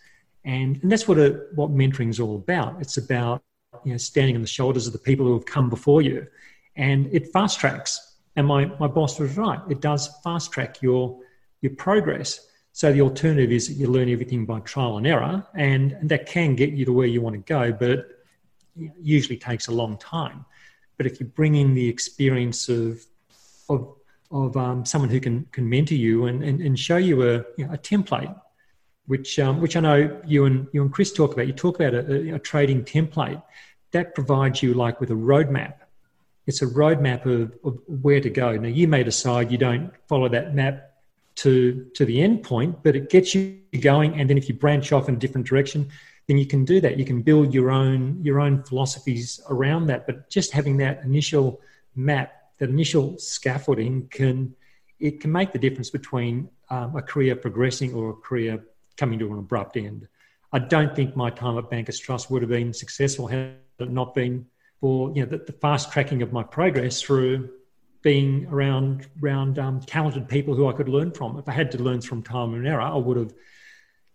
and 0.46 0.80
and 0.82 0.92
that's 0.92 1.08
what 1.08 1.18
a, 1.18 1.46
what 1.56 1.72
mentoring 1.72 2.10
is 2.10 2.20
all 2.20 2.36
about. 2.36 2.80
It's 2.80 2.98
about 2.98 3.44
you 3.84 3.92
know 3.92 3.98
standing 3.98 4.36
on 4.36 4.42
the 4.42 4.48
shoulders 4.48 4.88
of 4.88 4.94
the 4.94 5.00
people 5.00 5.26
who 5.26 5.34
have 5.34 5.46
come 5.46 5.70
before 5.70 6.02
you, 6.02 6.28
and 6.76 7.08
it 7.12 7.32
fast 7.34 7.60
tracks 7.60 8.14
and 8.36 8.48
my, 8.48 8.66
my 8.80 8.88
boss 8.88 9.20
was 9.20 9.38
right. 9.38 9.60
It 9.70 9.82
does 9.82 10.10
fast 10.24 10.52
track 10.52 10.82
your, 10.82 11.20
your 11.62 11.76
progress. 11.76 12.48
So 12.72 12.92
the 12.92 13.02
alternative 13.02 13.52
is 13.52 13.68
that 13.68 13.76
you 13.76 13.88
learn 13.88 14.10
everything 14.10 14.46
by 14.46 14.60
trial 14.62 14.98
and 14.98 15.06
error, 15.06 15.46
and, 15.54 15.92
and 15.94 16.10
that 16.10 16.26
can 16.26 16.56
get 16.56 16.72
you 16.72 16.86
to 16.86 16.94
where 16.94 17.08
you 17.08 17.22
want 17.22 17.36
to 17.36 17.42
go, 17.42 17.72
but 17.72 17.90
it 17.90 18.92
usually 19.00 19.38
takes 19.38 19.68
a 19.68 19.72
long 19.72 19.98
time. 19.98 20.46
But 21.04 21.12
if 21.12 21.20
you 21.20 21.26
bring 21.26 21.56
in 21.56 21.74
the 21.74 21.88
experience 21.90 22.70
of, 22.70 23.06
of, 23.68 23.94
of 24.32 24.56
um, 24.56 24.86
someone 24.86 25.10
who 25.10 25.20
can, 25.20 25.46
can 25.52 25.70
mentor 25.70 25.96
you 25.96 26.28
and, 26.28 26.42
and, 26.44 26.62
and 26.62 26.80
show 26.80 26.98
you 26.98 27.24
a, 27.24 27.44
you 27.58 27.68
know, 27.68 27.74
a 27.74 27.78
template, 27.78 28.34
which, 29.08 29.38
um, 29.38 29.60
which 29.60 29.76
I 29.76 29.82
know 29.82 30.22
you 30.26 30.46
and, 30.46 30.68
you 30.72 30.82
and 30.82 30.94
Chris 30.94 31.12
talk 31.12 31.34
about, 31.34 31.48
you 31.48 31.54
talk 31.54 31.80
about 31.80 31.94
a, 31.94 32.36
a 32.36 32.40
trading 32.40 32.86
template 32.86 33.44
that 33.92 34.16
provides 34.16 34.64
you 34.64 34.74
like 34.74 35.02
with 35.02 35.12
a 35.12 35.16
roadmap 35.16 35.74
it's 36.46 36.62
a 36.62 36.68
roadmap 36.68 37.26
of, 37.26 37.58
of 37.64 37.80
where 37.88 38.20
to 38.20 38.30
go. 38.30 38.58
Now, 38.58 38.68
you 38.68 38.88
may 38.88 39.04
decide 39.04 39.52
you 39.52 39.58
don't 39.58 39.92
follow 40.08 40.28
that 40.30 40.54
map 40.54 40.92
to 41.36 41.90
to 41.96 42.06
the 42.06 42.22
end 42.22 42.44
point, 42.44 42.84
but 42.84 42.96
it 42.96 43.10
gets 43.10 43.34
you 43.34 43.60
going. 43.82 44.20
And 44.20 44.30
then 44.30 44.38
if 44.38 44.48
you 44.50 44.56
branch 44.56 44.92
off 44.92 45.10
in 45.10 45.16
a 45.16 45.18
different 45.18 45.48
direction, 45.48 45.90
then 46.28 46.38
you 46.38 46.46
can 46.46 46.66
do 46.66 46.80
that. 46.82 46.98
You 46.98 47.06
can 47.06 47.22
build 47.22 47.54
your 47.54 47.70
own 47.72 48.24
your 48.24 48.40
own 48.40 48.64
philosophies 48.64 49.42
around 49.50 49.88
that. 49.88 50.06
But 50.06 50.30
just 50.30 50.52
having 50.52 50.78
that 50.78 51.04
initial 51.04 51.62
map, 51.96 52.34
that 52.60 52.70
initial 52.70 53.18
scaffolding, 53.18 54.08
can 54.08 54.56
it 55.00 55.20
can 55.20 55.32
make 55.32 55.52
the 55.52 55.60
difference 55.60 55.90
between 55.90 56.50
um, 56.70 56.96
a 56.96 57.02
career 57.02 57.36
progressing 57.36 57.94
or 57.94 58.12
a 58.12 58.14
career 58.14 58.64
coming 58.96 59.20
to 59.20 59.32
an 59.34 59.40
abrupt 59.40 59.76
end. 59.76 60.08
I 60.54 60.60
don't 60.60 60.96
think 60.96 61.16
my 61.16 61.30
time 61.30 61.58
at 61.58 61.70
Bankers 61.70 62.00
Trust 62.00 62.30
would 62.30 62.42
have 62.42 62.50
been 62.50 62.74
successful 62.74 63.28
had 63.28 63.56
it 63.80 63.92
not 63.92 64.14
been 64.14 64.46
for 64.80 65.12
you 65.14 65.24
know 65.24 65.30
the, 65.30 65.38
the 65.40 65.54
fast 65.54 65.92
tracking 65.92 66.22
of 66.22 66.32
my 66.32 66.44
progress 66.44 67.02
through 67.02 67.50
being 68.02 68.46
around 68.52 69.08
around 69.22 69.58
um, 69.58 69.80
talented 69.82 70.28
people 70.30 70.56
who 70.56 70.68
I 70.68 70.74
could 70.74 70.90
learn 70.90 71.12
from. 71.12 71.38
If 71.38 71.50
I 71.50 71.54
had 71.54 71.72
to 71.72 71.80
learn 71.80 72.02
from 72.02 72.22
time 72.22 72.54
and 72.54 72.68
error, 72.68 72.82
I 72.82 72.96
would 72.96 73.18
have 73.18 73.34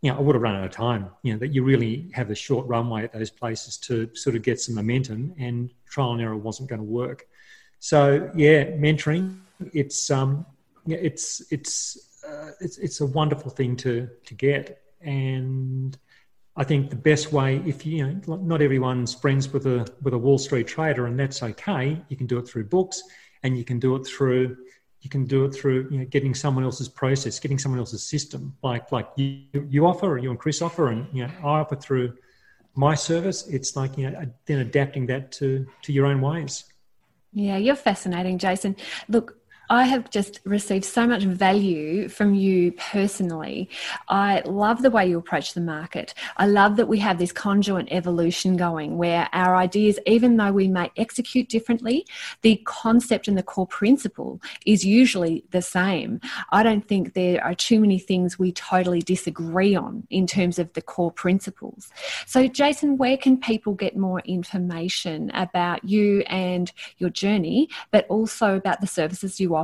you 0.01 0.11
know, 0.11 0.19
I 0.19 0.21
would 0.21 0.35
have 0.35 0.43
run 0.43 0.57
out 0.57 0.65
of 0.65 0.71
time. 0.71 1.11
You 1.23 1.33
know, 1.33 1.39
that 1.41 1.49
you 1.49 1.65
really 1.65 2.11
have 2.15 2.31
a 2.31 2.35
short 2.35 2.67
runway 2.67 3.05
at 3.05 3.13
those 3.13 3.31
places 3.31 3.77
to 3.79 4.15
sort 4.15 4.37
of 4.37 4.43
get 4.43 4.61
some 4.61 4.75
momentum, 4.75 5.35
and 5.39 5.71
trial 5.89 6.13
and 6.13 6.21
error 6.21 6.37
wasn't 6.37 6.69
going 6.69 6.81
to 6.81 6.85
work. 6.85 7.27
So 7.81 8.31
yeah, 8.35 8.65
mentoring, 8.65 9.41
it's, 9.73 10.11
um, 10.11 10.47
it's, 10.87 11.43
it's, 11.51 12.23
uh, 12.29 12.51
it's, 12.61 12.79
it's 12.79 13.01
a 13.01 13.07
wonderful 13.07 13.51
thing 13.51 13.77
to 13.77 14.09
to 14.27 14.35
get, 14.35 14.83
and 15.01 15.97
I 16.57 16.65
think 16.65 16.91
the 16.91 16.97
best 16.97 17.33
way, 17.33 17.63
if 17.65 17.87
you, 17.87 17.99
you 17.99 18.07
know, 18.07 18.37
not 18.37 18.61
everyone's 18.61 19.15
friends 19.15 19.53
with 19.53 19.67
a 19.67 19.87
with 20.03 20.13
a 20.13 20.19
Wall 20.19 20.39
Street 20.39 20.67
trader, 20.67 21.07
and 21.07 21.19
that's 21.19 21.43
okay. 21.43 22.03
You 22.09 22.17
can 22.17 22.27
do 22.27 22.39
it 22.39 22.49
through 22.49 22.65
books, 22.65 23.03
and 23.45 23.57
you 23.57 23.65
can 23.65 23.79
do 23.79 23.95
it 23.95 24.05
through 24.05 24.57
you 25.01 25.11
can 25.11 25.25
do 25.27 25.45
it 25.45 25.55
through 25.55 25.89
you 25.91 25.99
know, 25.99 26.05
getting 26.05 26.35
someone 26.35 26.65
else's 26.65 26.89
process, 26.89 27.39
getting 27.39 27.59
someone 27.59 27.79
else's 27.79 28.03
system, 28.03 28.57
like 28.63 28.91
like 28.93 29.09
you 29.17 29.45
you 29.69 29.87
offer, 29.87 30.07
or 30.07 30.19
you 30.19 30.31
and 30.31 30.39
Chris 30.39 30.61
offer, 30.63 30.89
and 30.89 31.07
you 31.13 31.27
know 31.27 31.33
I 31.41 31.61
offer 31.61 31.77
through 31.77 32.17
my 32.75 32.95
service. 32.95 33.47
It's 33.47 33.77
like 33.77 33.97
you 33.97 34.11
know 34.11 34.27
then 34.47 34.59
adapting 34.61 35.07
that 35.07 35.33
to 35.33 35.67
to 35.83 35.93
your 35.93 36.07
own 36.07 36.21
ways. 36.21 36.65
Yeah, 37.33 37.57
you're 37.59 37.77
fascinating, 37.77 38.39
Jason. 38.39 38.75
Look, 39.09 39.39
I 39.71 39.85
have 39.85 40.09
just 40.09 40.41
received 40.45 40.87
so 40.87 41.07
much 41.07 41.25
value 41.25 42.09
from 42.09 42.35
you 42.35 42.73
personally. 42.73 43.69
I 44.09 44.41
love 44.47 44.81
the 44.81 44.91
way 44.91 45.07
you 45.07 45.19
approach 45.19 45.53
the 45.53 45.61
market. 45.61 46.15
I 46.39 46.47
love 46.47 46.77
that 46.77 46.89
we 46.89 46.99
have 47.01 47.19
this 47.19 47.33
conjoint 47.33 47.89
evolution 47.91 48.57
going 48.57 48.97
where 48.97 49.29
our 49.35 49.57
ideas, 49.57 49.99
even 50.07 50.39
though 50.39 50.53
we 50.53 50.69
may 50.69 50.91
execute 50.97 51.51
differently, 51.51 52.07
the 52.41 52.63
concept 52.65 53.29
and 53.29 53.37
the 53.37 53.43
core 53.43 53.67
principle 53.67 54.41
is 54.65 54.87
usually 54.87 55.45
the 55.51 55.61
same. 55.61 56.21
I 56.51 56.63
don't 56.63 56.89
think 56.89 57.13
there 57.13 57.45
are 57.45 57.55
too 57.55 57.79
many 57.79 57.99
things 57.99 58.39
we 58.39 58.53
totally 58.53 59.03
disagree 59.03 59.75
on 59.77 60.07
in 60.09 60.27
terms 60.27 60.59
of 60.59 60.73
the 60.73 60.83
core 60.83 61.13
principles. 61.13 61.91
So, 62.27 62.47
Jason, 62.47 62.97
where 62.97 63.19
can 63.19 63.37
people 63.37 63.75
get 63.75 63.99
more 63.99 64.21
information 64.21 65.31
about 65.35 65.85
you 65.85 66.21
and 66.23 66.73
your 66.97 67.11
journey, 67.11 67.69
but 67.91 68.07
also 68.09 68.57
about 68.57 68.81
the 68.81 68.87
services 68.87 69.39
you 69.39 69.55
offer? 69.55 69.58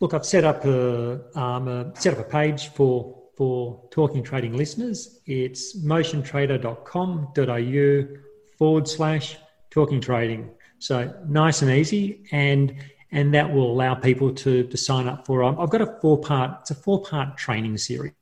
Look, 0.00 0.14
I've 0.14 0.26
set 0.26 0.44
up 0.44 0.64
a, 0.64 1.38
um, 1.38 1.92
set 1.94 2.14
up 2.14 2.20
a 2.20 2.28
page 2.28 2.68
for 2.68 3.22
for 3.36 3.82
talking 3.90 4.22
trading 4.22 4.56
listeners. 4.56 5.20
It's 5.26 5.76
motiontrader.com.au 5.78 8.16
forward 8.56 8.88
slash 8.88 9.36
talking 9.70 10.00
trading. 10.00 10.50
So 10.78 11.14
nice 11.28 11.60
and 11.62 11.70
easy, 11.70 12.24
and 12.32 12.74
and 13.12 13.32
that 13.34 13.52
will 13.52 13.70
allow 13.70 13.94
people 13.94 14.32
to 14.34 14.64
to 14.64 14.76
sign 14.76 15.06
up 15.08 15.26
for. 15.26 15.42
Um, 15.42 15.58
I've 15.60 15.70
got 15.70 15.82
a 15.82 15.98
four 16.00 16.20
part. 16.20 16.58
It's 16.62 16.70
a 16.70 16.74
four 16.74 17.02
part 17.02 17.36
training 17.36 17.76
series 17.78 18.12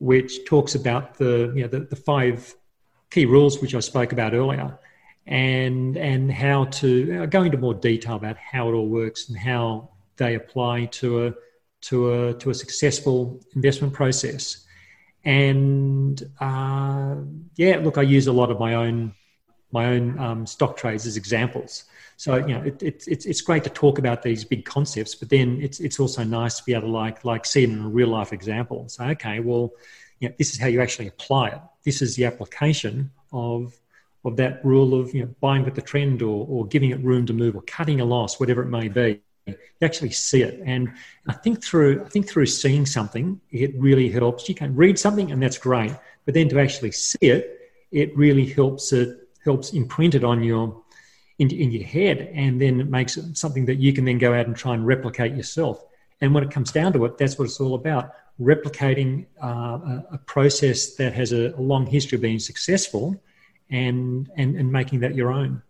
which 0.00 0.46
talks 0.46 0.74
about 0.74 1.18
the 1.18 1.52
you 1.54 1.62
know 1.62 1.68
the, 1.68 1.80
the 1.80 1.96
five 1.96 2.54
key 3.10 3.26
rules 3.26 3.60
which 3.60 3.74
I 3.74 3.80
spoke 3.80 4.12
about 4.12 4.34
earlier 4.34 4.78
and 5.30 5.96
and 5.96 6.30
how 6.30 6.64
to 6.64 7.22
uh, 7.22 7.26
go 7.26 7.44
into 7.44 7.56
more 7.56 7.72
detail 7.74 8.16
about 8.16 8.36
how 8.36 8.68
it 8.68 8.72
all 8.72 8.88
works 8.88 9.28
and 9.28 9.38
how 9.38 9.88
they 10.16 10.34
apply 10.34 10.84
to 10.86 11.26
a 11.26 11.34
to 11.80 12.12
a 12.12 12.34
to 12.34 12.50
a 12.50 12.54
successful 12.54 13.40
investment 13.54 13.94
process. 13.94 14.66
And 15.24 16.20
uh, 16.40 17.16
yeah, 17.56 17.76
look, 17.76 17.96
I 17.96 18.02
use 18.02 18.26
a 18.26 18.32
lot 18.32 18.50
of 18.50 18.58
my 18.58 18.74
own 18.74 19.14
my 19.72 19.86
own 19.86 20.18
um, 20.18 20.46
stock 20.46 20.76
trades 20.76 21.06
as 21.06 21.16
examples. 21.16 21.84
So 22.16 22.36
you 22.36 22.54
know, 22.54 22.62
it, 22.62 22.82
it, 22.82 23.04
it's 23.06 23.24
it's 23.24 23.40
great 23.40 23.62
to 23.64 23.70
talk 23.70 23.98
about 23.98 24.22
these 24.22 24.44
big 24.44 24.64
concepts, 24.64 25.14
but 25.14 25.28
then 25.30 25.60
it's 25.62 25.78
it's 25.78 26.00
also 26.00 26.24
nice 26.24 26.56
to 26.56 26.64
be 26.64 26.74
able 26.74 26.88
to 26.88 26.92
like 26.92 27.24
like 27.24 27.46
see 27.46 27.62
it 27.62 27.70
in 27.70 27.82
a 27.84 27.88
real 27.88 28.08
life 28.08 28.32
example. 28.32 28.80
and 28.80 28.90
say, 28.90 29.10
okay, 29.10 29.38
well, 29.38 29.70
you 30.18 30.28
know, 30.28 30.34
this 30.38 30.52
is 30.52 30.58
how 30.58 30.66
you 30.66 30.82
actually 30.82 31.06
apply 31.06 31.48
it. 31.50 31.60
This 31.84 32.02
is 32.02 32.16
the 32.16 32.24
application 32.24 33.10
of 33.32 33.79
of 34.24 34.36
that 34.36 34.64
rule 34.64 34.98
of 34.98 35.14
you 35.14 35.22
know 35.22 35.34
buying 35.40 35.64
with 35.64 35.74
the 35.74 35.82
trend 35.82 36.22
or, 36.22 36.46
or 36.48 36.66
giving 36.66 36.90
it 36.90 37.02
room 37.02 37.26
to 37.26 37.32
move 37.32 37.56
or 37.56 37.62
cutting 37.62 38.00
a 38.00 38.04
loss, 38.04 38.38
whatever 38.38 38.62
it 38.62 38.68
may 38.68 38.88
be. 38.88 39.20
You 39.46 39.56
actually 39.82 40.10
see 40.10 40.42
it, 40.42 40.60
and 40.64 40.92
I 41.26 41.32
think 41.32 41.64
through 41.64 42.04
I 42.04 42.08
think 42.08 42.28
through 42.28 42.46
seeing 42.46 42.86
something, 42.86 43.40
it 43.50 43.74
really 43.76 44.10
helps. 44.10 44.48
You 44.48 44.54
can 44.54 44.76
read 44.76 44.98
something, 44.98 45.32
and 45.32 45.42
that's 45.42 45.58
great, 45.58 45.92
but 46.24 46.34
then 46.34 46.48
to 46.50 46.60
actually 46.60 46.92
see 46.92 47.18
it, 47.26 47.58
it 47.90 48.16
really 48.16 48.46
helps 48.46 48.92
it 48.92 49.28
helps 49.44 49.72
imprint 49.72 50.14
it 50.14 50.24
on 50.24 50.42
your 50.42 50.82
in, 51.38 51.50
in 51.50 51.70
your 51.72 51.84
head, 51.84 52.30
and 52.34 52.60
then 52.60 52.80
it 52.80 52.88
makes 52.88 53.16
it 53.16 53.36
something 53.36 53.64
that 53.64 53.76
you 53.76 53.92
can 53.92 54.04
then 54.04 54.18
go 54.18 54.34
out 54.34 54.46
and 54.46 54.54
try 54.54 54.74
and 54.74 54.86
replicate 54.86 55.34
yourself. 55.34 55.82
And 56.20 56.34
when 56.34 56.44
it 56.44 56.50
comes 56.50 56.70
down 56.70 56.92
to 56.92 57.06
it, 57.06 57.16
that's 57.16 57.38
what 57.38 57.46
it's 57.46 57.58
all 57.58 57.74
about: 57.74 58.12
replicating 58.38 59.26
uh, 59.42 59.46
a, 59.46 60.04
a, 60.12 60.18
process 60.18 60.94
that 60.96 61.14
has 61.14 61.32
a, 61.32 61.54
a 61.56 61.60
long 61.60 61.86
history 61.86 62.16
of 62.16 62.22
being 62.22 62.38
successful 62.38 63.20
and, 63.70 64.30
and, 64.36 64.56
and 64.56 64.72
making 64.72 65.00
that 65.00 65.14
your 65.14 65.32
own. 65.32 65.62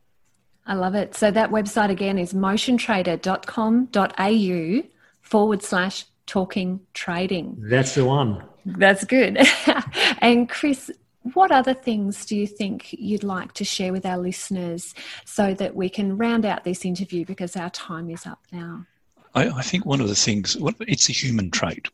I 0.67 0.75
love 0.75 0.95
it. 0.95 1.15
So 1.15 1.31
that 1.31 1.51
website 1.51 1.91
again 1.91 2.19
is 2.19 2.33
motiontrader.com.au 2.33 4.89
forward 5.21 5.63
slash 5.63 6.07
talking 6.27 6.81
trading. 6.95 7.57
That's 7.59 7.95
the 7.95 8.05
one. 8.05 8.43
That's 8.65 9.05
good. 9.05 9.39
and 10.19 10.49
Chris, 10.49 10.91
what 11.35 11.51
other 11.51 11.75
things 11.75 12.25
do 12.25 12.37
you 12.37 12.47
think 12.47 12.93
you'd 12.93 13.25
like 13.25 13.53
to 13.55 13.65
share 13.65 13.93
with 13.93 14.07
our 14.07 14.19
listeners 14.19 14.95
so 15.25 15.55
that 15.55 15.75
we 15.75 15.89
can 15.89 16.17
round 16.17 16.45
out 16.45 16.65
this 16.65 16.85
interview 16.85 17.25
because 17.25 17.57
our 17.57 17.71
time 17.71 18.11
is 18.11 18.27
up 18.27 18.41
now? 18.53 18.87
I, 19.35 19.49
I 19.49 19.63
think 19.63 19.87
one 19.87 20.01
of 20.01 20.09
the 20.09 20.15
things, 20.15 20.57
it's 20.81 21.09
a 21.09 21.13
human 21.13 21.51
trait. 21.51 21.89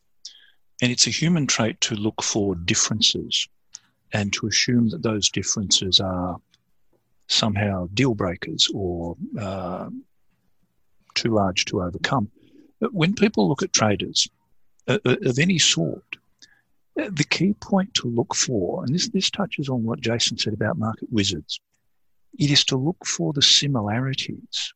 And 0.83 0.93
it's 0.93 1.07
a 1.07 1.11
human 1.11 1.47
trait 1.47 1.81
to 1.83 1.95
look 1.95 2.23
for 2.23 2.55
differences 2.55 3.49
and 4.13 4.33
to 4.33 4.47
assume 4.47 4.89
that 4.91 5.03
those 5.03 5.31
differences 5.31 6.01
are 6.01 6.39
somehow 7.29 7.89
deal 7.93 8.15
breakers 8.15 8.71
or 8.75 9.17
uh, 9.39 9.89
too 11.15 11.35
large 11.35 11.65
to 11.67 11.83
overcome. 11.83 12.31
But 12.81 12.95
when 12.95 13.15
people 13.15 13.49
look 13.49 13.63
at 13.63 13.73
traders 13.73 14.29
uh, 14.87 14.99
uh, 15.05 15.17
of 15.25 15.39
any 15.39 15.59
sort, 15.59 16.05
uh, 17.01 17.11
the 17.11 17.25
key 17.25 17.55
point 17.55 17.93
to 17.95 18.09
look 18.09 18.35
for, 18.35 18.85
and 18.85 18.95
this, 18.95 19.09
this 19.09 19.31
touches 19.31 19.69
on 19.69 19.83
what 19.83 20.01
Jason 20.01 20.39
said 20.39 20.53
about 20.53 20.79
market 20.79 21.09
wizards, 21.11 21.61
it 22.39 22.51
is 22.51 22.65
to 22.67 22.77
look 22.77 23.05
for 23.07 23.33
the 23.33 23.43
similarities. 23.43 24.73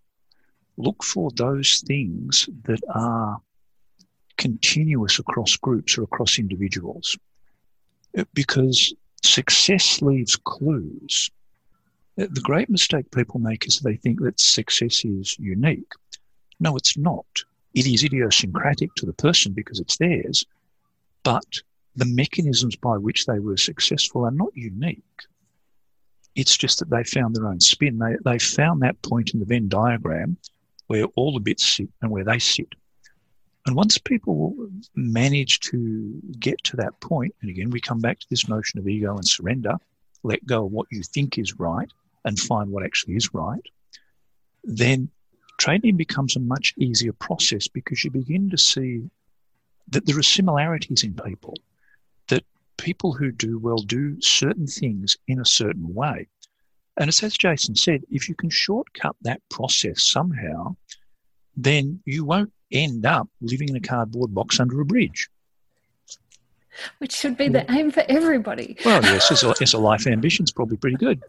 Look 0.77 1.05
for 1.05 1.31
those 1.33 1.83
things 1.87 2.49
that 2.65 2.81
are 2.95 3.41
continuous 4.39 5.19
across 5.19 5.57
groups 5.57 5.99
or 5.99 6.05
across 6.05 6.39
individuals. 6.39 7.17
Uh, 8.17 8.25
because 8.33 8.95
success 9.23 10.01
leaves 10.03 10.37
clues. 10.37 11.31
The 12.17 12.41
great 12.43 12.69
mistake 12.69 13.11
people 13.11 13.41
make 13.41 13.67
is 13.67 13.79
they 13.79 13.97
think 13.97 14.21
that 14.21 14.41
success 14.41 15.05
is 15.05 15.39
unique. 15.39 15.93
No, 16.59 16.77
it's 16.77 16.97
not. 16.99 17.27
It 17.75 17.87
is 17.87 18.05
idiosyncratic 18.05 18.95
to 18.97 19.07
the 19.07 19.13
person 19.13 19.53
because 19.53 19.81
it's 19.81 19.97
theirs, 19.97 20.45
but 21.23 21.61
the 21.97 22.05
mechanisms 22.05 22.77
by 22.77 22.97
which 22.97 23.27
they 23.27 23.39
were 23.39 23.57
successful 23.57 24.25
are 24.25 24.31
not 24.31 24.55
unique. 24.55 25.03
It's 26.35 26.57
just 26.57 26.79
that 26.79 26.91
they 26.91 27.05
found 27.05 27.35
their 27.35 27.49
own 27.49 27.61
spin. 27.61 27.99
They, 27.99 28.17
they 28.25 28.39
found 28.39 28.83
that 28.83 29.01
point 29.03 29.35
in 29.35 29.41
the 29.41 29.47
Venn 29.47 29.69
diagram 29.69 30.37
where 30.87 31.05
all 31.17 31.33
the 31.33 31.41
bits 31.41 31.67
sit 31.67 31.89
and 32.03 32.11
where 32.11 32.25
they 32.25 32.39
sit. 32.39 32.69
And 33.67 33.77
once 33.77 33.99
people 33.99 34.55
manage 34.95 35.61
to 35.61 36.21
get 36.39 36.63
to 36.65 36.77
that 36.77 36.99
point, 37.01 37.35
and 37.41 37.51
again, 37.51 37.71
we 37.71 37.81
come 37.81 38.01
back 38.01 38.19
to 38.21 38.27
this 38.31 38.49
notion 38.49 38.79
of 38.79 38.89
ego 38.89 39.15
and 39.15 39.27
surrender, 39.27 39.75
let 40.23 40.45
go 40.47 40.67
of 40.67 40.73
what 40.73 40.87
you 40.91 41.03
think 41.03 41.39
is 41.39 41.59
right 41.59 41.91
and 42.25 42.39
find 42.39 42.71
what 42.71 42.85
actually 42.85 43.17
is 43.17 43.33
right, 43.35 43.63
then 44.65 45.11
trading 45.59 45.97
becomes 45.97 46.37
a 46.37 46.41
much 46.41 46.75
easier 46.79 47.13
process 47.13 47.69
because 47.69 48.03
you 48.03 48.11
begin 48.11 48.49
to 48.51 48.59
see 48.59 49.03
that 49.89 50.07
there 50.07 50.19
are 50.19 50.23
similarities 50.23 51.05
in 51.05 51.15
people, 51.15 51.55
that 52.29 52.45
people 52.79 53.13
who 53.13 53.31
do 53.31 53.59
well 53.59 53.79
do 53.79 54.21
certain 54.21 54.67
things 54.67 55.17
in 55.29 55.41
a 55.41 55.45
certain 55.45 55.95
way. 55.95 56.27
And 56.97 57.09
it's 57.09 57.23
as 57.23 57.37
Jason 57.37 57.77
said, 57.77 58.05
if 58.11 58.29
you 58.29 58.35
can 58.35 58.51
shortcut 58.51 59.17
that 59.23 59.41
process 59.51 60.03
somehow, 60.03 60.77
then 61.57 62.01
you 62.05 62.25
won't 62.25 62.53
end 62.73 63.07
up 63.07 63.29
living 63.41 63.69
in 63.69 63.77
a 63.77 63.81
cardboard 63.81 64.35
box 64.35 64.61
under 64.61 64.81
a 64.81 64.85
bridge. 64.85 65.29
Which 66.99 67.13
should 67.13 67.37
be 67.37 67.49
the 67.49 67.71
aim 67.71 67.91
for 67.91 68.05
everybody. 68.09 68.77
Well, 68.85 69.03
yes, 69.03 69.31
as 69.31 69.43
a, 69.43 69.55
as 69.61 69.75
a 69.75 69.79
life 69.79 70.07
ambition, 70.07 70.45
is 70.45 70.53
probably 70.53 70.77
pretty 70.77 70.97
good. 70.97 71.21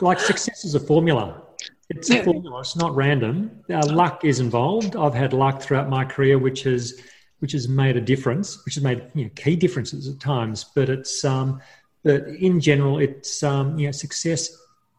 like 0.00 0.18
success 0.18 0.64
is 0.64 0.74
a 0.74 0.80
formula. 0.80 1.42
It's 1.90 2.10
a 2.10 2.22
formula. 2.24 2.60
It's 2.60 2.76
not 2.76 2.94
random. 2.96 3.50
Uh, 3.70 3.86
luck 3.86 4.24
is 4.24 4.40
involved. 4.40 4.96
I've 4.96 5.14
had 5.14 5.32
luck 5.32 5.60
throughout 5.60 5.88
my 5.88 6.04
career, 6.04 6.38
which 6.38 6.62
has 6.62 7.00
which 7.40 7.52
has 7.52 7.68
made 7.68 7.96
a 7.96 8.00
difference, 8.00 8.64
which 8.64 8.76
has 8.76 8.84
made 8.84 9.02
you 9.14 9.24
know, 9.24 9.30
key 9.34 9.56
differences 9.56 10.08
at 10.08 10.20
times. 10.20 10.66
But 10.74 10.88
it's 10.88 11.24
um, 11.24 11.60
but 12.02 12.26
in 12.28 12.60
general, 12.60 12.98
it's 12.98 13.42
um, 13.42 13.78
you 13.78 13.86
know 13.86 13.92
success 13.92 14.56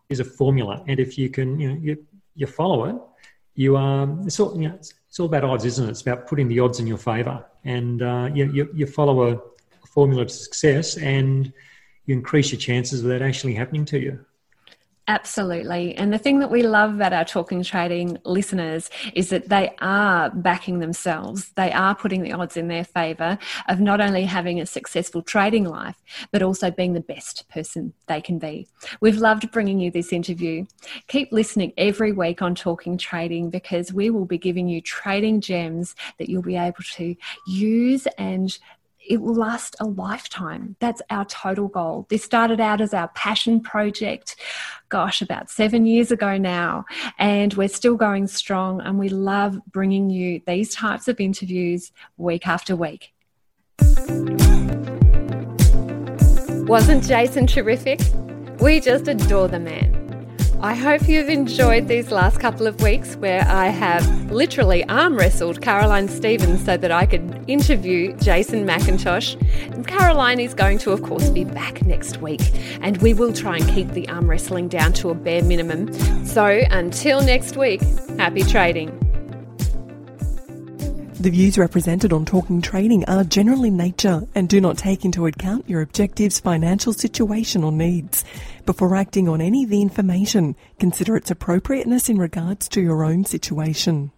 is 0.09 0.19
a 0.19 0.25
formula, 0.25 0.83
and 0.87 0.99
if 0.99 1.17
you 1.17 1.29
can 1.29 1.59
you 1.59 1.69
know 1.69 1.79
you, 1.81 2.05
you 2.35 2.47
follow 2.47 2.85
it, 2.85 2.95
you 3.55 3.75
um 3.77 4.23
it's 4.25 4.39
all 4.39 4.55
you 4.59 4.69
know 4.69 4.75
it's, 4.75 4.93
it's 5.13 5.19
all 5.19 5.27
about 5.27 5.43
odds, 5.43 5.63
isn't 5.63 5.85
it? 5.85 5.91
It's 5.91 6.01
about 6.01 6.25
putting 6.25 6.47
the 6.47 6.59
odds 6.59 6.79
in 6.79 6.87
your 6.87 6.97
favour, 6.97 7.45
and 7.63 8.01
uh, 8.01 8.31
you, 8.33 8.51
you 8.51 8.69
you 8.73 8.87
follow 8.87 9.27
a, 9.27 9.35
a 9.35 9.87
formula 9.87 10.23
of 10.23 10.31
success, 10.31 10.97
and 10.97 11.53
you 12.07 12.15
increase 12.15 12.51
your 12.51 12.59
chances 12.59 13.01
of 13.01 13.09
that 13.09 13.21
actually 13.21 13.53
happening 13.53 13.85
to 13.85 13.99
you. 13.99 14.25
Absolutely. 15.09 15.95
And 15.95 16.13
the 16.13 16.17
thing 16.17 16.39
that 16.39 16.49
we 16.49 16.63
love 16.63 16.95
about 16.95 17.11
our 17.11 17.25
Talking 17.25 17.61
Trading 17.61 18.17
listeners 18.23 18.89
is 19.13 19.29
that 19.31 19.49
they 19.49 19.75
are 19.81 20.29
backing 20.29 20.79
themselves. 20.79 21.51
They 21.57 21.73
are 21.73 21.93
putting 21.93 22.21
the 22.21 22.31
odds 22.31 22.55
in 22.55 22.69
their 22.69 22.85
favour 22.85 23.37
of 23.67 23.81
not 23.81 23.99
only 23.99 24.23
having 24.23 24.61
a 24.61 24.65
successful 24.65 25.21
trading 25.21 25.65
life, 25.65 26.01
but 26.31 26.41
also 26.41 26.71
being 26.71 26.93
the 26.93 27.01
best 27.01 27.49
person 27.49 27.93
they 28.07 28.21
can 28.21 28.39
be. 28.39 28.69
We've 29.01 29.17
loved 29.17 29.51
bringing 29.51 29.77
you 29.77 29.91
this 29.91 30.13
interview. 30.13 30.65
Keep 31.09 31.33
listening 31.33 31.73
every 31.77 32.13
week 32.13 32.41
on 32.41 32.55
Talking 32.55 32.97
Trading 32.97 33.49
because 33.49 33.91
we 33.91 34.09
will 34.09 34.25
be 34.25 34.37
giving 34.37 34.69
you 34.69 34.79
trading 34.79 35.41
gems 35.41 35.95
that 36.17 36.29
you'll 36.29 36.41
be 36.41 36.55
able 36.55 36.83
to 36.93 37.13
use 37.45 38.07
and 38.17 38.57
it 39.07 39.21
will 39.21 39.35
last 39.35 39.75
a 39.79 39.85
lifetime. 39.85 40.75
That's 40.79 41.01
our 41.09 41.25
total 41.25 41.67
goal. 41.67 42.05
This 42.09 42.23
started 42.23 42.59
out 42.59 42.81
as 42.81 42.93
our 42.93 43.09
passion 43.09 43.61
project, 43.61 44.35
gosh, 44.89 45.21
about 45.21 45.49
seven 45.49 45.85
years 45.85 46.11
ago 46.11 46.37
now, 46.37 46.85
and 47.17 47.53
we're 47.53 47.67
still 47.67 47.95
going 47.95 48.27
strong. 48.27 48.81
And 48.81 48.99
we 48.99 49.09
love 49.09 49.59
bringing 49.67 50.09
you 50.09 50.41
these 50.45 50.73
types 50.73 51.07
of 51.07 51.19
interviews 51.19 51.91
week 52.17 52.47
after 52.47 52.75
week. 52.75 53.13
Wasn't 56.65 57.03
Jason 57.03 57.45
terrific? 57.45 57.99
We 58.59 58.79
just 58.79 59.07
adore 59.07 59.49
the 59.49 59.59
man. 59.59 59.92
I 60.63 60.75
hope 60.75 61.09
you've 61.09 61.27
enjoyed 61.27 61.89
these 61.89 62.09
last 62.09 62.39
couple 62.39 62.67
of 62.67 62.81
weeks 62.81 63.17
where 63.17 63.45
I 63.49 63.67
have 63.67 64.31
literally 64.31 64.81
arm 64.85 65.17
wrestled 65.17 65.61
Caroline 65.61 66.07
Stevens 66.07 66.63
so 66.63 66.77
that 66.77 66.89
I 66.89 67.05
could 67.05 67.43
interview 67.49 68.15
Jason 68.19 68.65
McIntosh. 68.65 69.35
Caroline 69.85 70.39
is 70.39 70.53
going 70.53 70.77
to, 70.77 70.91
of 70.91 71.03
course, 71.03 71.29
be 71.31 71.43
back 71.43 71.85
next 71.85 72.21
week, 72.21 72.53
and 72.79 72.95
we 73.01 73.13
will 73.13 73.33
try 73.33 73.57
and 73.57 73.67
keep 73.67 73.89
the 73.89 74.07
arm 74.07 74.29
wrestling 74.29 74.69
down 74.69 74.93
to 74.93 75.09
a 75.09 75.13
bare 75.13 75.43
minimum. 75.43 75.91
So 76.25 76.45
until 76.71 77.21
next 77.21 77.57
week, 77.57 77.81
happy 78.17 78.43
trading. 78.43 79.02
The 81.23 81.29
views 81.29 81.57
represented 81.57 82.11
on 82.11 82.25
Talking 82.25 82.61
Trading 82.61 83.05
are 83.05 83.23
general 83.23 83.63
in 83.63 83.77
nature 83.77 84.27
and 84.35 84.49
do 84.49 84.59
not 84.59 84.77
take 84.77 85.05
into 85.05 85.25
account 85.25 85.69
your 85.69 85.81
objectives, 85.81 86.41
financial 86.41 86.91
situation 86.91 87.63
or 87.63 87.71
needs. 87.71 88.25
Before 88.65 88.93
acting 88.93 89.29
on 89.29 89.39
any 89.39 89.63
of 89.63 89.69
the 89.69 89.81
information, 89.81 90.57
consider 90.81 91.15
its 91.15 91.31
appropriateness 91.31 92.09
in 92.09 92.17
regards 92.17 92.67
to 92.67 92.81
your 92.81 93.05
own 93.05 93.23
situation. 93.23 94.11